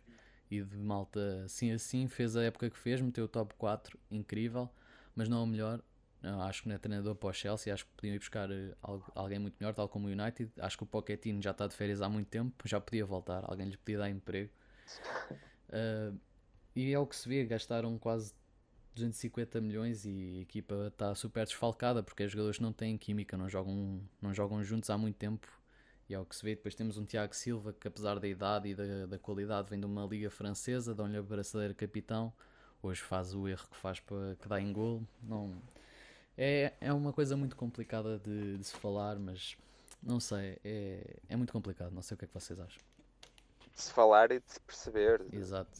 [0.50, 4.70] e de malta assim assim, fez a época que fez, meteu o top 4, incrível,
[5.16, 5.82] mas não é o melhor.
[6.22, 8.76] Não, acho que não é treinador para o Chelsea, acho que podiam ir buscar eh,
[9.14, 10.52] alguém muito melhor, tal como o United.
[10.60, 13.68] Acho que o Pochettino já está de férias há muito tempo, já podia voltar, alguém
[13.70, 14.52] lhe podia dar emprego.
[15.70, 16.18] Uh,
[16.76, 18.34] e é o que se vê, gastaram quase
[18.96, 23.48] 250 milhões e a equipa está super desfalcada porque os jogadores não têm química, não
[23.48, 25.48] jogam, não jogam juntos há muito tempo.
[26.10, 26.56] E é o que se vê.
[26.56, 29.86] Depois temos um Tiago Silva que, apesar da idade e da, da qualidade, vem de
[29.86, 32.34] uma liga francesa, dão-lhe a braçadeira capitão.
[32.82, 35.04] Hoje faz o erro que faz para que dá em gol.
[35.22, 35.62] Não,
[36.38, 39.58] é, é uma coisa muito complicada de, de se falar, mas
[40.02, 41.92] não sei, é, é muito complicado.
[41.92, 42.82] Não sei o que é que vocês acham.
[43.74, 45.26] De se falar e de se perceber.
[45.32, 45.80] Exato.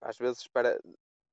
[0.00, 0.78] Às vezes para,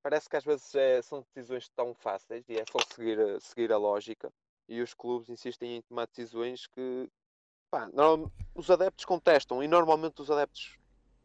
[0.01, 3.77] parece que às vezes é, são decisões tão fáceis e é só seguir, seguir a
[3.77, 4.31] lógica.
[4.67, 7.09] E os clubes insistem em tomar decisões que
[7.69, 10.77] pá, não, os adeptos contestam e normalmente os adeptos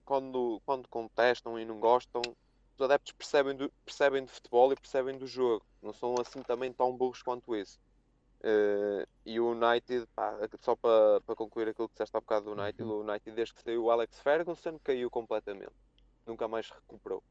[0.05, 2.21] quando, quando contestam e não gostam
[2.81, 5.65] os adeptos percebem, do, percebem de futebol e percebem do jogo.
[5.83, 7.79] Não são assim também tão burros quanto isso.
[8.41, 12.59] Uh, e o United, pá, só para, para concluir aquilo que disseste há bocado do
[12.59, 12.97] United, uhum.
[12.97, 15.75] o United desde que saiu o Alex Ferguson caiu completamente.
[16.27, 17.23] Nunca mais recuperou.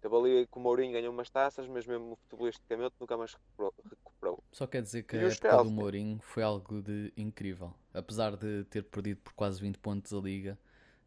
[0.00, 3.74] Teve ali que o Mourinho ganhou umas taças, mas mesmo futebolisticamente nunca mais recuperou.
[3.90, 4.44] recuperou.
[4.52, 7.74] Só quer dizer que e a época do Mourinho foi algo de incrível.
[7.92, 10.56] Apesar de ter perdido por quase 20 pontos a liga,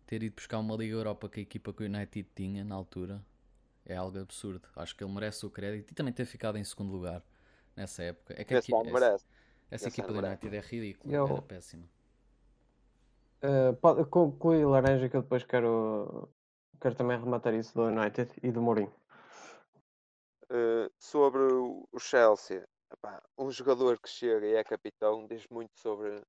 [0.05, 3.23] ter ido buscar uma Liga Europa que a equipa que o United tinha na altura
[3.85, 4.67] é algo absurdo.
[4.75, 7.23] Acho que ele merece o crédito e também ter ficado em segundo lugar
[7.75, 8.33] nessa época.
[8.37, 9.25] É que Esse aqui, ano merece.
[9.69, 10.45] essa esse equipa ano do merece.
[10.45, 11.83] United é ridícula, Eu- era péssima.
[13.43, 16.29] Uh, pode, conclui laranja que eu depois quero,
[16.79, 18.93] quero também rematar isso do United e do Mourinho.
[20.43, 22.63] Uh, sobre o Chelsea,
[22.93, 26.21] epá, um jogador que chega e é capitão diz muito sobre,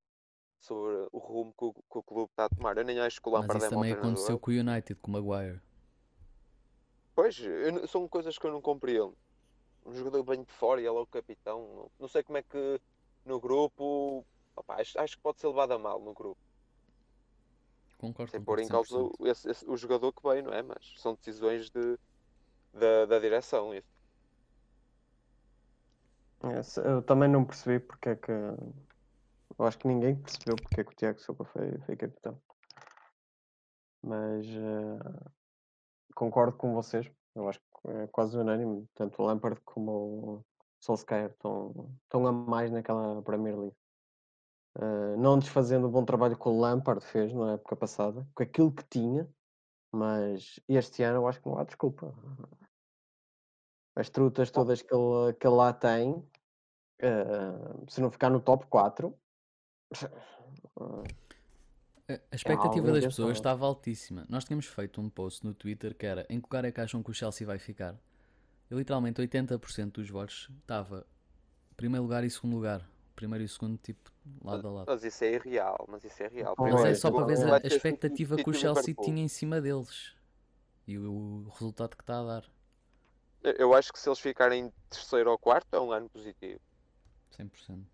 [0.58, 2.78] sobre o rumo que o, que o clube está a tomar.
[2.78, 5.10] Eu nem acho que o Mas Lampard isso é também aconteceu com o United, com
[5.10, 5.60] o Maguire.
[7.14, 9.16] Pois, eu são coisas que eu não compreendo.
[9.84, 11.60] Um jogador bem de fora e ele é o capitão.
[11.74, 12.80] Não, não sei como é que
[13.24, 14.24] no grupo.
[14.56, 16.40] opá, acho, acho que pode ser levado a mal no grupo.
[17.98, 20.62] Concordo Sem pôr em causa o, esse- esse- o jogador que vem, não é?
[20.62, 21.98] Mas são decisões de,
[22.72, 23.74] da, da direção.
[23.74, 23.86] Isso.
[26.58, 28.32] Esse- Eu também não percebi porque é que.
[28.32, 32.40] Eu acho que ninguém percebeu porque é que o Tiago Silva foi, foi capitão.
[34.02, 35.30] Mas eh,
[36.14, 37.10] concordo com vocês.
[37.34, 38.86] Eu acho que é quase unânime.
[38.94, 40.44] Tanto o Lampard como o
[40.80, 43.76] Solskjaer estão, estão a mais naquela Premier League.
[44.78, 48.72] Eh, não desfazendo o bom trabalho que o Lampard fez na época passada, com aquilo
[48.72, 49.28] que tinha,
[49.92, 52.14] mas este ano eu acho que não há desculpa.
[53.94, 56.26] As trutas todas que ele, que ele lá tem,
[57.00, 59.14] eh, se não ficar no top 4,
[59.92, 59.92] A
[62.30, 64.24] a expectativa algo das pessoas estava altíssima.
[64.28, 67.02] Nós tínhamos feito um post no Twitter que era em que lugar é que acham
[67.02, 67.96] que o Chelsea vai ficar?
[68.70, 71.06] E literalmente 80% dos votos estava
[71.76, 72.88] primeiro lugar e segundo lugar.
[73.14, 74.10] Primeiro e segundo, tipo,
[74.42, 74.86] lado a lado.
[74.88, 75.84] Mas isso é irreal.
[75.88, 76.54] Mas isso é real.
[76.58, 79.60] Mas é Pois, só para ver a, a expectativa que o Chelsea tinha em cima
[79.60, 80.14] deles.
[80.86, 82.44] E o, o resultado que está a dar.
[83.42, 86.58] Eu- Eu acho que se eles ficarem terceiro ou quarto é um ano positivo.
[87.38, 87.84] 100%.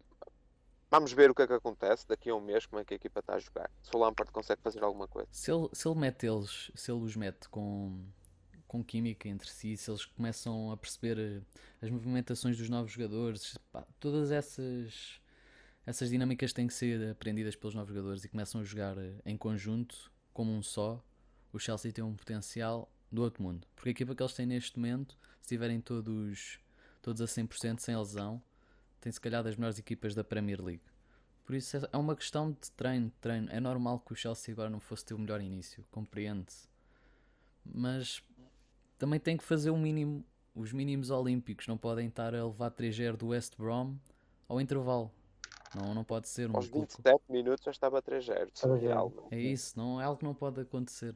[0.91, 2.97] Vamos ver o que é que acontece daqui a um mês, como é que a
[2.97, 3.71] equipa está a jogar.
[3.83, 5.29] Se o Lampard consegue fazer alguma coisa.
[5.31, 8.03] Se ele, se ele mete eles, se ele os mete com,
[8.67, 11.43] com química entre si, se eles começam a perceber eh,
[11.83, 15.21] as movimentações dos novos jogadores, pá, todas essas,
[15.85, 19.37] essas dinâmicas têm que ser aprendidas pelos novos jogadores e começam a jogar eh, em
[19.37, 21.05] conjunto, como um só,
[21.53, 23.67] o Chelsea tem um potencial do outro mundo.
[23.77, 26.59] Porque a equipa que eles têm neste momento, se estiverem todos,
[27.03, 28.43] todos a 100% sem lesão,
[29.01, 30.83] tem se calhar das melhores equipas da Premier League.
[31.45, 33.49] Por isso é- é uma questão de treino, de treino.
[33.51, 36.69] É normal que o Chelsea agora não fosse ter o melhor início, compreende-se.
[37.65, 38.23] Mas
[38.99, 40.25] também tem que fazer o mínimo,
[40.55, 41.67] os mínimos olímpicos.
[41.67, 43.97] Não podem estar a levar 3-0 do West Brom
[44.49, 45.11] ao intervalo.
[45.75, 48.49] Não, não pode ser um Aos clube- 27 minutos já estava 3-0.
[48.53, 49.11] Estava Surreal.
[49.11, 49.29] zero.
[49.31, 51.15] É isso, não é algo que não pode acontecer.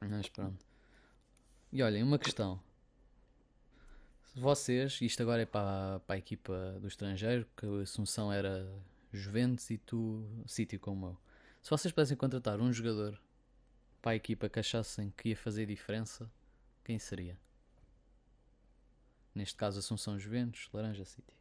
[0.00, 0.64] Mas pronto.
[1.72, 2.60] E olhem, uma questão.
[4.32, 8.66] Se Vocês, isto agora é para, para a equipa do estrangeiro, que a Assunção era
[9.12, 11.16] Juventus e tu City como eu.
[11.60, 13.20] Se vocês pudessem contratar um jogador
[14.00, 16.30] para a equipa que achassem que ia fazer diferença,
[16.82, 17.38] quem seria?
[19.34, 21.36] Neste caso, Assunção Juventus, Laranja City.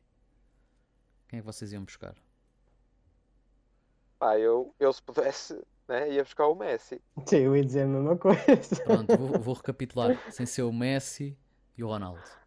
[1.29, 2.17] Quem é que vocês iam buscar?
[4.19, 7.01] Pá, eu, eu se pudesse, né, ia buscar o Messi.
[7.25, 8.83] sim, eu ia dizer a mesma coisa.
[8.83, 10.29] Pronto, vou, vou recapitular.
[10.29, 11.37] Sem ser o Messi
[11.77, 12.40] e o Ronaldo.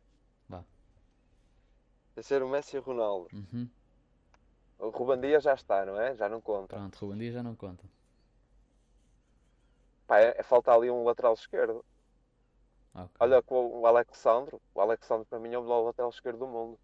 [2.17, 3.29] Ia ser o Messi e o Ronaldo.
[3.33, 3.69] Uhum.
[4.79, 6.15] O Ruben Dias já está, não é?
[6.15, 6.77] Já não conta.
[6.77, 7.85] Pronto, Ruben Dias já não conta.
[10.07, 11.85] Pá, é, é- falta ali um lateral esquerdo.
[12.95, 13.11] Ok.
[13.19, 14.61] Olha com o Alexandro.
[14.75, 16.79] O Alexandro para mim é o melhor lateral esquerdo do mundo.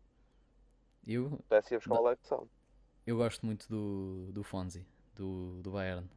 [1.07, 2.51] Eu, ir buscar o Alexandro.
[3.07, 6.09] eu gosto muito do, do Fonzi, do, do Bayern.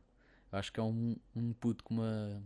[0.52, 2.44] Eu acho que é um, um puto com uma,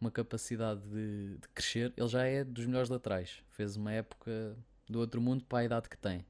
[0.00, 1.92] uma capacidade de, de crescer.
[1.96, 3.42] Ele já é dos melhores laterais.
[3.48, 4.56] Fez uma época
[4.88, 6.24] do outro mundo para a idade que tem.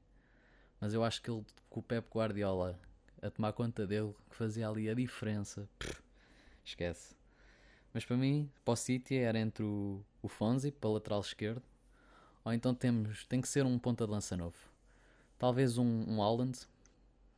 [0.79, 2.79] Mas eu acho que ele, com o Pep Guardiola
[3.21, 5.67] a tomar conta dele, que fazia ali a diferença.
[5.77, 6.01] pff,
[6.63, 7.15] esquece.
[7.93, 11.63] Mas para mim, para o City era entre o, o Fonzi, para o lateral esquerdo,
[12.45, 14.57] ou então temos, tem que ser um ponta de lança novo.
[15.37, 16.21] Talvez um, um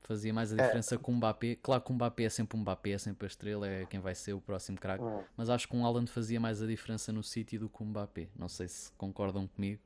[0.01, 0.61] fazia mais a É.
[0.63, 1.55] diferença com o Mbappé.
[1.61, 4.13] Claro que o Mbappé é sempre um Mbappé, é sempre a estrela, é quem vai
[4.15, 5.03] ser o próximo craque.
[5.03, 5.23] Hum.
[5.37, 8.27] Mas acho que um Haaland fazia mais a diferença no City do que o Mbappé.
[8.35, 9.81] Não sei se concordam comigo.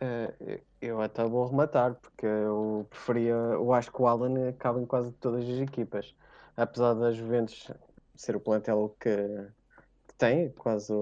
[0.00, 3.32] Eh, eu até vou rematar, porque eu preferia.
[3.32, 6.14] Eu acho que o Alan acaba em quase todas as equipas.
[6.56, 7.70] Apesar da Juventus
[8.14, 9.10] ser o plantel que,
[10.08, 10.92] que tem, quase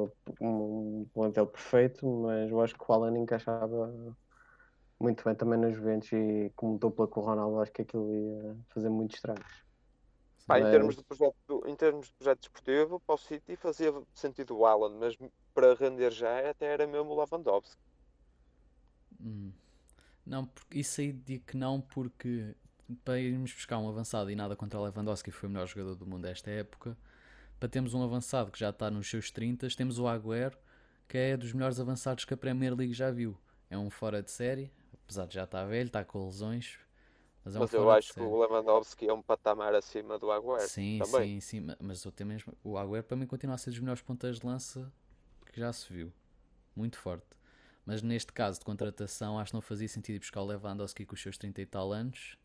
[0.40, 4.16] um plantel perfeito, mas eu acho que o Alan encaixava
[4.98, 8.56] muito bem também na Juventus e como dupla com o Ronaldo, acho que aquilo ia
[8.70, 9.64] fazer muitos estragos.
[10.46, 14.56] Pá, em termos, de projeto, em termos de projeto desportivo, para o City fazia sentido
[14.58, 15.16] o Alan, mas
[15.54, 17.76] para render já até era mesmo o Lewandowski.
[19.24, 19.52] Hum.
[20.26, 22.54] Não, porque isso aí digo que não, porque
[23.04, 25.94] para irmos buscar um avançado e nada contra o Lewandowski, que foi o melhor jogador
[25.96, 26.96] do mundo desta época,
[27.60, 30.58] para termos um avançado que já está nos seus 30, temos o Agüero,
[31.08, 33.38] que é dos melhores avançados que a Premier League já viu.
[33.70, 34.72] É um fora de série,
[35.04, 36.78] apesar de já estar velho, está com lesões.
[37.44, 40.72] Mas, é um Mas eu acho que o Lewandowski é um patamar acima do Agüero.
[40.72, 41.28] Sim, também.
[41.28, 41.60] sim, sim.
[41.60, 44.38] ma- Mas eu tenho mesmo, o Agüero para mim continua a ser dos melhores pontas
[44.38, 44.92] de lança
[45.52, 46.12] que já se viu.
[46.76, 47.26] Muito forte.
[47.86, 51.14] Mas neste caso de contratação, acho que não fazia sentido ir buscar o Lewandowski com
[51.14, 52.36] os seus 30 e tal anos.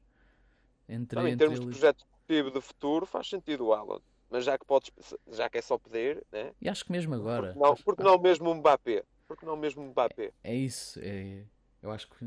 [0.87, 4.03] Entre, Também, em entre termos de projeto desportivo de futuro, faz sentido o Haaland.
[4.29, 4.91] Mas já que, podes,
[5.31, 6.53] já que é só pedir, né?
[6.61, 7.53] E acho que mesmo agora.
[7.55, 9.03] Não, acho- porque não mesmo Mbappé?
[9.27, 10.31] Porque não mesmo Mbappé?
[10.43, 10.99] É isso.
[11.01, 11.43] É,
[11.81, 12.25] eu acho que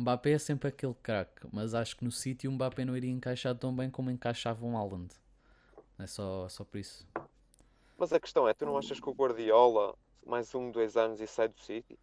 [0.00, 1.46] Mbappé é sempre aquele craque.
[1.52, 4.76] Mas acho que no sítio o Mbappé não iria encaixar tão bem como encaixava um
[4.76, 5.14] Haaland.
[5.98, 7.06] É só, só por isso.
[7.96, 9.94] Mas a questão é, tu não achas que o Guardiola,
[10.26, 11.98] mais um, dois anos e sai do City?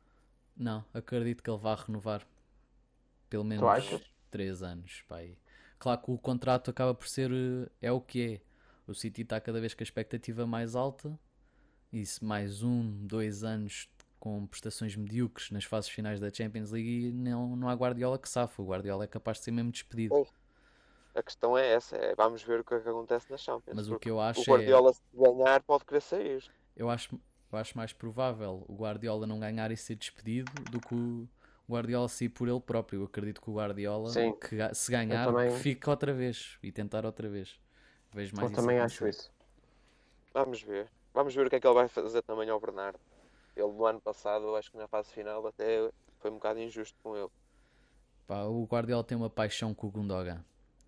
[0.59, 2.27] Não, acredito que ele vá renovar
[3.29, 4.01] pelo menos achas?
[4.29, 5.03] 3 anos.
[5.07, 5.37] Pá, aí.
[5.79, 8.41] Claro que o contrato acaba por ser eh, é o que é.
[8.85, 11.17] O City está cada vez com a expectativa mais alta.
[11.93, 13.89] E se mais um, dois anos
[14.19, 18.27] com prestações medíocres nas fases finais da Champions League, e não, não há Guardiola que
[18.27, 18.61] safa.
[18.61, 20.09] O Guardiola é capaz de ser mesmo despedido.
[20.09, 20.29] Pois.
[21.15, 23.75] A questão é essa, é, vamos ver o que é que acontece na Champions.
[23.75, 24.57] Mas o que eu acho o é.
[24.57, 26.43] Guardiola se ganhar pode querer sair.
[26.75, 27.19] Eu acho,
[27.51, 31.27] eu acho mais provável o Guardiola não ganhar e ser despedido do que o
[31.69, 33.01] Guardiola sair por ele próprio.
[33.01, 34.33] Eu acredito que o Guardiola, Sim.
[34.33, 37.59] que se ganhar, também- fique outra vez e tentar outra vez.
[38.11, 39.31] Vejo mais Eu isso também acho isso.
[40.33, 40.87] Vamos ver.
[41.13, 42.99] Vamos ver o que é que ele vai fazer também ao Bernardo.
[43.55, 46.97] Ele no ano passado, eu acho que na fase final até foi um bocado injusto
[47.03, 47.29] com ele.
[48.27, 50.43] Pá, o Guardiola tem uma paixão com o Gundogan.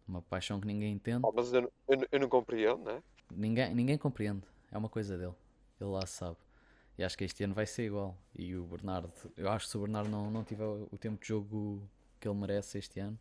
[0.07, 1.21] Uma paixão que ninguém entende.
[1.23, 3.01] Oh, mas eu, não- eu, não- eu não compreendo, né?
[3.31, 4.43] Ninguém, ninguém compreende.
[4.71, 5.33] É uma coisa dele.
[5.79, 6.37] Ele lá sabe.
[7.01, 8.15] E acho que este ano vai ser igual.
[8.35, 11.29] E o Bernardo, eu acho que se o Bernardo não, não tiver o tempo de
[11.29, 11.81] jogo
[12.19, 13.17] que ele merece este ano,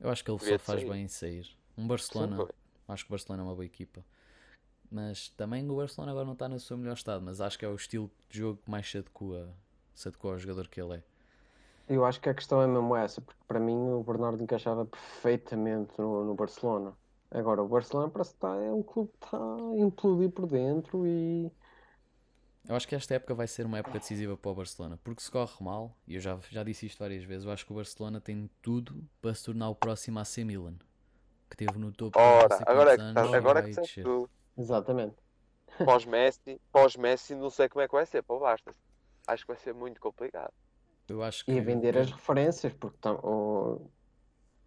[0.00, 0.90] eu acho que ele só faz sair.
[0.90, 1.46] bem em sair.
[1.76, 2.52] Um Barcelona, Sim,
[2.88, 4.02] acho que o Barcelona é uma boa equipa.
[4.90, 7.22] Mas também o Barcelona agora não está no seu melhor estado.
[7.22, 9.54] Mas acho que é o estilo de jogo que mais se adequa,
[9.94, 11.02] se adequa ao jogador que ele é.
[11.86, 15.92] Eu acho que a questão é mesmo essa, porque para mim o Bernardo encaixava perfeitamente
[15.98, 16.94] no, no Barcelona.
[17.30, 21.06] Agora, o Barcelona parece que está, é um clube que está a implodir por dentro
[21.06, 21.52] e
[22.68, 25.30] Eu acho que esta época vai ser uma época decisiva para o Barcelona, porque se
[25.30, 28.20] corre mal, e eu já, já disse isto várias vezes, eu acho que o Barcelona
[28.20, 30.74] tem tudo para se tornar o próximo AC Milan,
[31.50, 33.90] que teve no topo Ora, agora é que, anos agora é vai que descer.
[34.00, 34.30] tudo.
[34.56, 35.16] exatamente.
[35.84, 38.74] Pós-Messi, pós-Messi, não sei como é que vai ser para o Barça.
[39.28, 40.52] Acho que vai ser muito complicado.
[41.08, 43.90] Eu acho que E vender as referências, porque tam- o-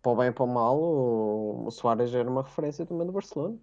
[0.04, 3.14] para o bem e para o mal, o, o Suárez era uma referência também do
[3.14, 3.60] Barcelona.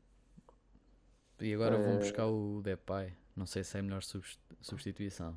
[1.40, 5.36] E agora vão Eh, buscar o Depay, não sei se é a melhor subst- substituição,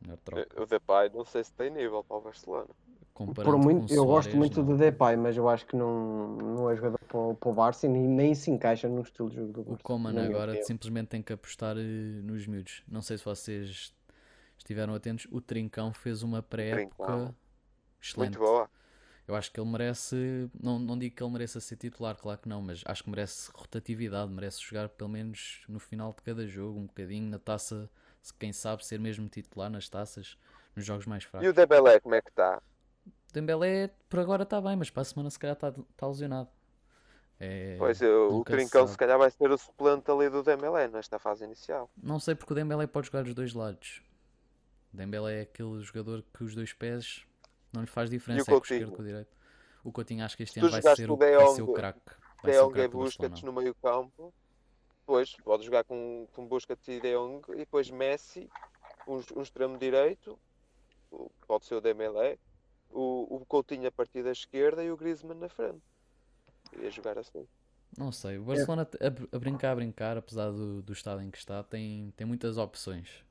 [0.00, 2.68] melhor troca, O Depay, não sei se tem nível para o Barcelona.
[3.14, 4.66] comparando Por muito, o eu gosto muito não.
[4.66, 7.86] do Depay, mas eu acho que não, não é jogador para, o- para o Barça
[7.86, 9.82] e nem, nem se encaixa no estilo de jogo do O Barça.
[9.82, 10.66] Coman na minha agora opinião.
[10.66, 11.82] simplesmente tem que apostar eh,
[12.22, 12.82] nos miúdos.
[12.88, 13.94] Não sei se vocês
[14.58, 17.34] estiveram atentos, o Trincão fez uma pré-época
[18.02, 18.36] excelente.
[18.36, 18.70] Muito boa.
[19.30, 22.48] Eu acho que ele merece, não, não digo que ele mereça ser titular, claro que
[22.48, 26.80] não, mas acho que merece rotatividade, merece jogar pelo menos no final de cada jogo,
[26.80, 27.88] um bocadinho na taça,
[28.20, 30.36] se quem sabe ser mesmo titular nas taças,
[30.74, 31.54] nos jogos mais E o fracos.
[31.54, 32.60] Dembélé, como é que está?
[33.32, 36.50] Dembélé por agora está bem, mas para a semana se calhar está tá lesionado.
[37.38, 38.92] É, Pois, o se Trincão sabe.
[38.92, 41.88] se calhar vai ser o suplente ali do Dembélé nesta fase inicial.
[41.96, 44.02] Não sei porque o Dembélé pode jogar dos dois lados.
[44.92, 47.24] O Dembélé é aquele jogador que os dois pés
[47.72, 48.78] não lhe faz diferença, é com o Coutinho?
[48.78, 49.36] esquerdo com o direito.
[49.82, 52.00] O Coutinho acho que este ano vai ser o, o vai ser o craque.
[52.42, 54.32] De o Jong do Busquets no meio campo.
[55.00, 58.48] Depois pode jogar com, com Busquets e De Jong e depois Messi,
[59.06, 60.38] um, um extremo direito,
[61.10, 62.38] o- pode ser o Dembélé,
[62.90, 65.82] o, o Coutinho a partir da esquerda e o Griezmann na frente.
[66.80, 67.46] Ia jogar assim.
[67.98, 71.38] Não sei, o Barcelona a, a brincar, a brincar, apesar do, do estado em que
[71.38, 73.24] está, tem, tem muitas opções.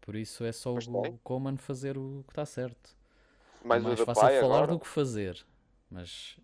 [0.00, 1.18] Por isso é só o tem.
[1.24, 2.96] Coman fazer o que está certo.
[3.66, 4.72] Mais é o mais fácil falar agora.
[4.72, 5.44] do que fazer.
[5.90, 6.38] Mas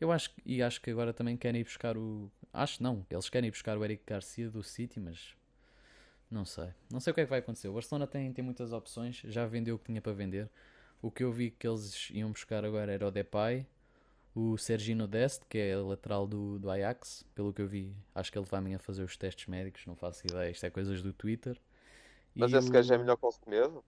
[0.00, 2.30] eu acho que- e acho que agora também querem ir buscar o.
[2.52, 5.34] Acho não, eles querem ir buscar o Eric Garcia do City, mas
[6.30, 6.68] não sei.
[6.90, 7.68] Não sei o que é que vai acontecer.
[7.68, 10.48] O Barcelona tem, tem muitas opções, já vendeu o que tinha para vender.
[11.00, 13.66] O que eu vi que eles iam buscar agora era o Depay,
[14.34, 18.38] o Sergino Dest, que é lateral do, do Ajax, pelo que eu vi, acho que
[18.38, 21.60] ele vai amanhã fazer os testes médicos, não faço ideia, isto é coisas do Twitter.
[22.34, 23.84] Mas E esse gajo é o- melhor com o Semedo?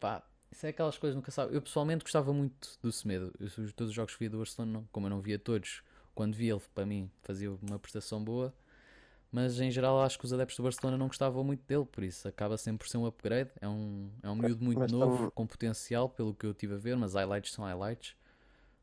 [0.00, 1.54] Pá, isso é aquelas coisas que nunca sabe.
[1.54, 3.32] Eu pessoalmente gostava muito do Semedo.
[3.38, 5.82] Eu, os- todos os jogos que via do Barcelona, não- como eu não via todos,
[6.14, 8.54] quando via ele, para mim, fazia uma prestação boa.
[9.30, 12.26] Mas em geral acho que os adeptos do Barcelona não gostavam muito dele, por isso
[12.28, 13.50] acaba sempre por ser um upgrade.
[13.60, 16.74] É um, é um miúdo muito mas novo, tam- com potencial, pelo que eu tive
[16.74, 18.16] a ver, mas highlights são highlights.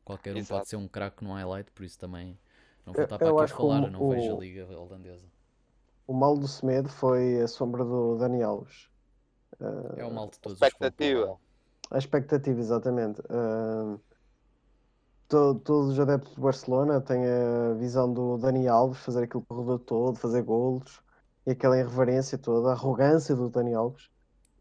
[0.04, 0.60] Qualquer um Exato.
[0.60, 2.38] pode ser um craque num highlight, por isso também
[2.86, 5.26] não vou estar para aqui a falar, o- eu não vejo a o- liga holandesa.
[6.06, 8.88] o mal do Semedo foi a sombra do Dani Alves.
[9.96, 11.20] É o mal de todos Expectativa.
[11.20, 11.43] os clubes.
[11.94, 13.20] A expectativa, exatamente.
[13.20, 14.00] Uh,
[15.28, 19.78] to- todos os adeptos do Barcelona têm a visão do Dani Alves fazer aquele corredor
[19.78, 21.00] todo, fazer golos
[21.46, 24.08] e aquela irreverência toda, a arrogância do Dani Alves.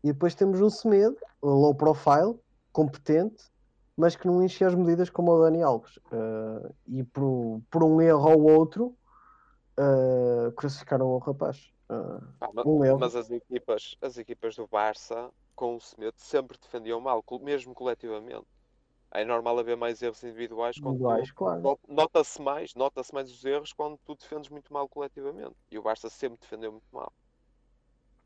[0.03, 2.39] E depois temos um Semedo, low profile,
[2.71, 3.43] competente,
[3.97, 5.97] mas que não enche as medidas como o Dani Alves.
[6.11, 8.95] Uh, e por, por um erro ou outro,
[9.79, 11.71] uh, crucificaram o rapaz.
[11.89, 12.99] Uh, Pá, ma- Um erro.
[12.99, 18.45] mas as equipas, as equipas do Barça, com o Semedo, sempre defendiam mal, mesmo coletivamente.
[19.11, 21.61] É normal haver mais erros individuais tu- Individuais, claro.
[21.61, 25.55] no- nota-se mais, nota-se mais os erros quando tu defendes muito mal coletivamente.
[25.71, 27.11] E o Barça sempre defendeu muito mal.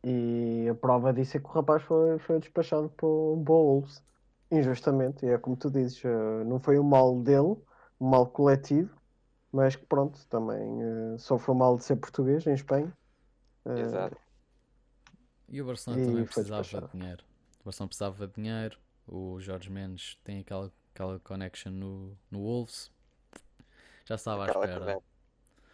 [0.04, 4.02] E a prova disso é que o rapaz foi, foi despachado por um Wolves,
[4.52, 5.26] injustamente.
[5.26, 7.58] E é como tu dizes, eh, não foi um mal dele,
[8.00, 8.96] um mal coletivo,
[9.52, 10.82] mas que pronto, também
[11.16, 12.94] eh, sofreu mal de ser português em Espanha.
[13.66, 14.18] Eh, Exato.
[15.50, 16.88] E o Barcelona E também precisava despachado.
[16.92, 17.24] de dinheiro.
[17.62, 18.78] O Barcelona precisava de dinheiro.
[19.08, 22.92] O Jorge Mendes tem aquela, aquela connection no, no Wolves.
[24.06, 24.80] Já estava à espera.
[24.80, 25.02] connection.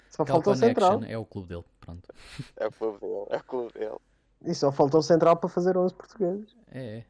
[0.10, 1.04] Só Aquela falta o central.
[1.06, 1.64] é o clube dele.
[1.80, 2.14] Pronto.
[2.58, 3.98] É o clube dele, é o clube dele.
[4.46, 6.56] E só falta o central para fazer 11 portugueses.
[6.70, 7.06] É, é.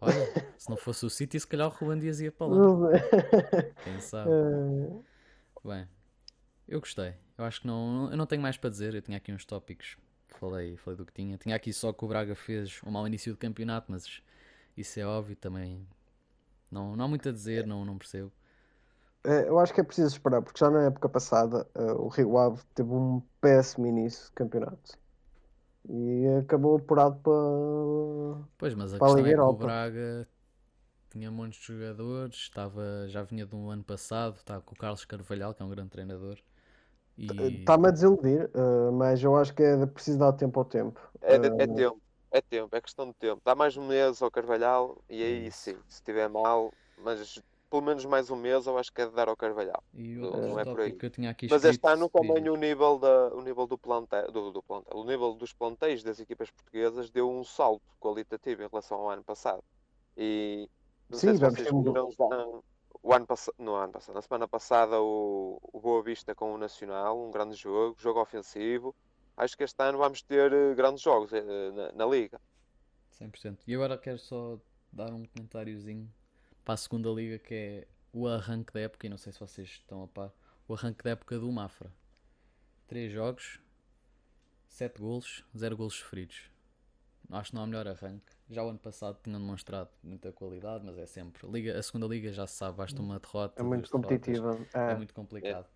[0.00, 0.14] Olha,
[0.58, 2.90] se não fosse o City, se calhar o Ruben Dias ia para lá.
[3.84, 4.30] Quem sabe?
[4.30, 5.00] Eh,
[5.62, 5.86] Bem,
[6.66, 7.14] eu gostei.
[7.36, 8.94] Eu acho que não, eu não tenho mais para dizer.
[8.94, 9.96] Eu tinha aqui uns tópicos.
[10.38, 11.36] Falei, falei do que tinha.
[11.38, 14.22] Tinha aqui só que o Braga fez um mau início do campeonato, mas
[14.76, 15.86] isso é óbvio também.
[16.70, 18.32] Não, não há muito a dizer, não, não percebo.
[19.24, 22.36] eh, eu acho que é preciso esperar, porque já na época passada eh, o Rio
[22.38, 24.98] Ave teve um péssimo início de campeonato.
[25.88, 27.32] E acabou apurado para.
[28.58, 29.56] Pois, mas a Para a questão Liga é que o.
[29.56, 30.28] Braga
[31.10, 35.54] tinha de jogadores, estava, já vinha de um ano passado, estava com o Carlos Carvalhal,
[35.54, 36.38] que é um grande treinador.
[37.20, 41.00] E Está-me a desiludir, eh, mas eu acho que é preciso dar tempo ao tempo.
[41.20, 42.00] É, de- é Eh, tempo,
[42.30, 43.40] é tempo, é questão de tempo.
[43.44, 48.04] Dá mais um mês ao Carvalhal e aí sim, se estiver mal, mas pelo menos
[48.04, 49.82] mais um mês eu acho que é de dar ao Carvalhal.
[49.94, 50.94] E Não- é por aí.
[50.94, 54.30] que eu tinha aqui Mas este ano também o nível, da, o nível do plantel,
[54.30, 58.68] do, do plantel, o nível dos plantéis das equipas portuguesas deu um salto qualitativo em
[58.68, 59.62] relação ao ano passado.
[60.16, 60.68] E
[61.08, 62.08] não Sim, sei se vocês um- viram
[63.02, 63.26] o ano
[63.58, 67.56] no ano passado, na semana passada o, o Boa Vista com o Nacional, um grande
[67.56, 68.94] jogo, jogo ofensivo.
[69.36, 71.42] Acho que este ano vamos ter eh, grandes jogos eh,
[71.72, 72.40] na, na Liga.
[73.18, 73.60] 100%.
[73.66, 74.58] E agora quero só
[74.92, 76.12] dar um comentáriozinho
[76.64, 79.68] para a segunda liga que é o arranque da época, e não sei se vocês
[79.68, 80.32] estão a par,
[80.68, 81.92] o arranque da época do Mafra.
[82.86, 83.60] 3 jogos,
[84.68, 86.50] 7 golos, 0 golos sofridos.
[87.30, 88.32] Acho que não há melhor arranque.
[88.50, 91.46] Já o ano passado tinham demonstrado muita qualidade, mas é sempre.
[91.48, 93.62] Liga, a segunda liga já se sabe, basta uma derrota.
[93.62, 94.58] É muito competitiva.
[94.74, 94.94] É É.
[94.96, 95.66] muito complicado.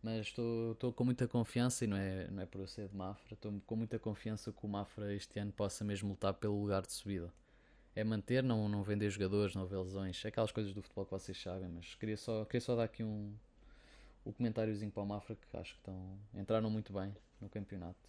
[0.00, 2.96] Mas estou estou com muita confiança, e não é, não é por eu ser de
[2.96, 6.82] Mafra, estou com muita confiança que o Mafra este ano possa mesmo lutar pelo lugar
[6.82, 7.32] de subida.
[7.94, 11.36] É manter, não, não vender jogadores, não haver lesões, aquelas coisas do futebol que vocês
[11.42, 13.34] sabem, mas queria só, queria só dar aqui um,
[14.24, 18.08] um comentáriozinho para o Mafra que acho que estão, entraram muito bem no campeonato.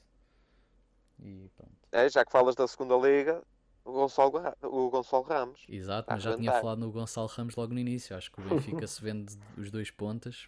[1.20, 1.74] E pronto.
[1.92, 3.44] É, já que falas da segunda Liga,
[3.86, 4.32] o Gonçalo,
[4.64, 5.66] o Gonçalo Ramos.
[5.68, 8.16] Exato, a mas já tinha falado no Gonçalo Ramos logo no início.
[8.16, 10.48] Acho que o Benfica se vende os dois pontas.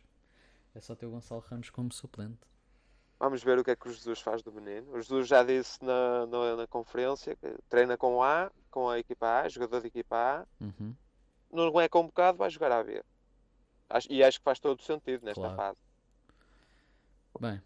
[0.76, 2.40] É só ter o Gonçalo Ramos como suplente.
[3.20, 4.92] Vamos ver o que é que o Jesus faz do menino.
[4.92, 9.42] O Jesus já disse na, na, na conferência que treina com A, com a equipa
[9.42, 10.64] A, jogador de equipa A.
[10.64, 10.94] Uhum.
[11.52, 13.02] Não é convocado, vai jogar a B.
[13.90, 15.56] Acho- e acho que faz todo o sentido nesta Claro.
[15.56, 15.78] fase.
[17.40, 17.62] Bem,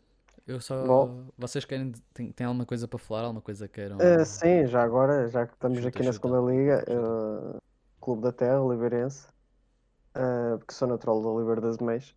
[0.48, 0.86] eu só.
[0.86, 1.28] Bom.
[1.38, 1.92] Vocês querem.
[2.14, 3.22] Tem, tem alguma coisa para falar?
[3.22, 3.98] Alguma coisa queiram.
[4.00, 6.28] Eh, sim, já agora, já que estamos Chuta, aqui na chuta.
[6.28, 7.60] segunda liga, eh,
[8.02, 9.28] Clube da Terra, Oliveirense,
[10.16, 12.16] eh, porque sou natural de Oliveira das Meias.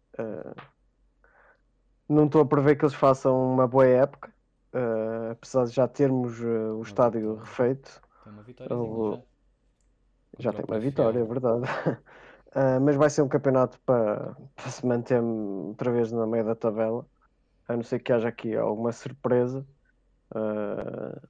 [2.08, 4.32] não estou a prever que eles façam uma boa época,
[5.30, 8.00] apesar de já termos o estádio refeito.
[8.24, 9.22] Tem uma vitória Eu-
[10.38, 11.62] Já tem o uma vitória, é verdade.
[12.82, 17.06] Mas vai ser um campeonato para, para se manter outra vez na meia da tabela,
[17.72, 19.66] a não ser que haja aqui alguma surpresa.
[20.34, 21.20] Ah,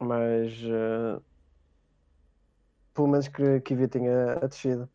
[0.00, 1.20] mas ah,
[2.94, 4.88] pelo menos que, que evitem a, a descida.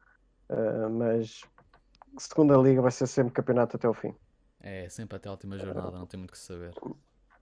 [0.49, 1.41] Ah, mas
[2.17, 4.13] segunda liga vai ser sempre campeonato até o fim.
[4.59, 6.73] É, sempre até a última jornada, não tem muito que saber.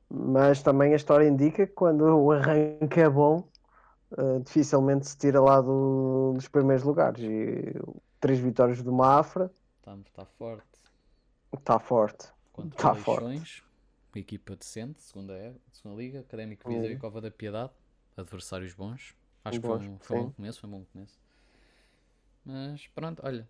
[0.09, 3.47] Mas também a história indica que quando o arranque é bom,
[4.17, 7.21] eh, dificilmente se tira lá do- dos primeiros lugares.
[7.23, 7.73] E
[8.19, 9.49] três vitórias do Mafra
[9.79, 10.79] Está tá forte.
[11.57, 12.27] está forte.
[12.53, 12.91] Contra Tá.
[12.93, 13.63] Leixões,
[14.15, 16.99] equipa decente, segunda, é, segunda Liga, Académico Viseu e Uhum.
[16.99, 17.71] Cova da Piedade,
[18.15, 19.15] adversários bons.
[19.43, 21.19] Acho que foi um, foi um bom começo, foi um bom começo.
[22.45, 23.49] Mas pronto, olha,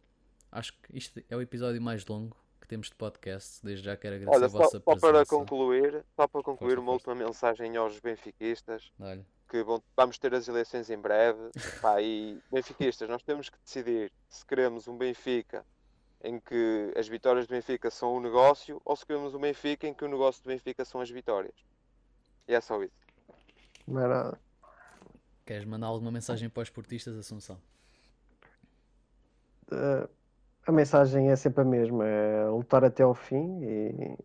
[0.52, 3.60] acho que isto é o episódio mais longo que temos de podcast.
[3.64, 5.12] Desde já quero agradecer Olha, a vossa só presença.
[5.12, 10.34] para concluir, só para concluir uma última mensagem aos benfiquistas, Olha, que vão- vamos ter
[10.34, 11.50] as eleições em breve.
[11.82, 15.66] Pá, e benfiquistas, nós temos que decidir se queremos um Benfica
[16.24, 19.94] em que as vitórias do Benfica são um negócio ou se queremos um Benfica em
[19.94, 21.56] que o negócio do Benfica são as vitórias.
[22.48, 22.94] E é só isso.
[23.88, 24.40] Não é nada.
[25.46, 27.60] queres mandar alguma mensagem para os esportistas, Assunção?
[29.72, 30.10] Eh,
[30.66, 34.18] a mensagem é sempre a mesma, é lutar até ao fim e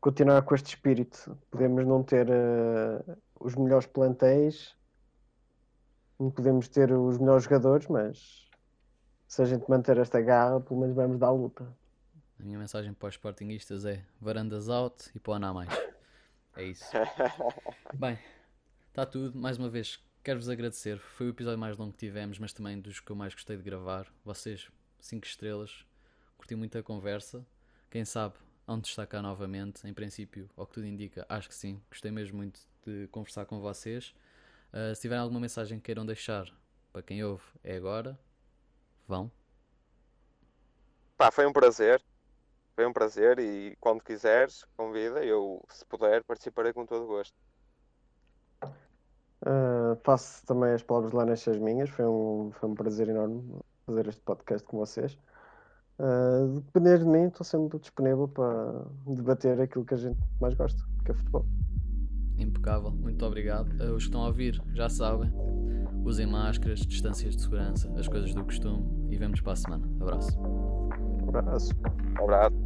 [0.00, 1.36] continuar com este espírito.
[1.50, 4.76] Podemos não ter eh, os melhores plantéis,
[6.18, 8.43] não podemos ter os melhores jogadores, mas
[9.34, 11.66] se a gente manter esta garra, pelo menos vamos dar a luta.
[12.38, 15.68] A minha mensagem para os sportinguistas é varandas out e para o mais.
[16.56, 16.84] É isso.
[17.98, 18.16] Bem,
[18.90, 19.36] está tudo.
[19.36, 21.00] Mais uma vez, quero-vos agradecer.
[21.00, 23.64] Foi o episódio mais longo que tivemos, mas também dos que eu mais gostei de
[23.64, 24.06] gravar.
[24.24, 24.70] Vocês,
[25.00, 25.84] 5 estrelas.
[26.38, 27.44] Curti muito a conversa.
[27.90, 28.34] Quem sabe
[28.68, 29.84] onde está cá novamente.
[29.84, 31.82] Em princípio, ao que tudo indica, acho que sim.
[31.90, 34.14] Gostei mesmo muito de conversar com vocês.
[34.72, 36.46] Uh, se tiverem alguma mensagem que queiram deixar
[36.92, 38.16] para quem ouve, é agora.
[39.06, 39.30] Vão.
[41.16, 42.02] Pá, foi um prazer.
[42.74, 45.24] Foi um prazer e quando quiseres, convida.
[45.24, 47.34] Eu, se puder, participarei com todo o gosto.
[49.42, 51.88] Uh, faço também as palavras lá nestas minhas.
[51.90, 55.16] Foi um, foi um prazer enorme fazer este podcast com vocês.
[55.98, 60.82] Uh, depender de mim, estou sempre disponível para debater aquilo que a gente mais gosta,
[61.04, 61.46] que é futebol.
[62.36, 63.68] Impecável, muito obrigado.
[63.80, 65.32] Uh, os que estão a ouvir já sabem.
[66.04, 69.88] Usem máscaras, distâncias de segurança, as coisas do costume e vemos para a semana.
[70.00, 70.38] Abraço.
[71.26, 71.72] Abraço.
[72.20, 72.64] Um abraço.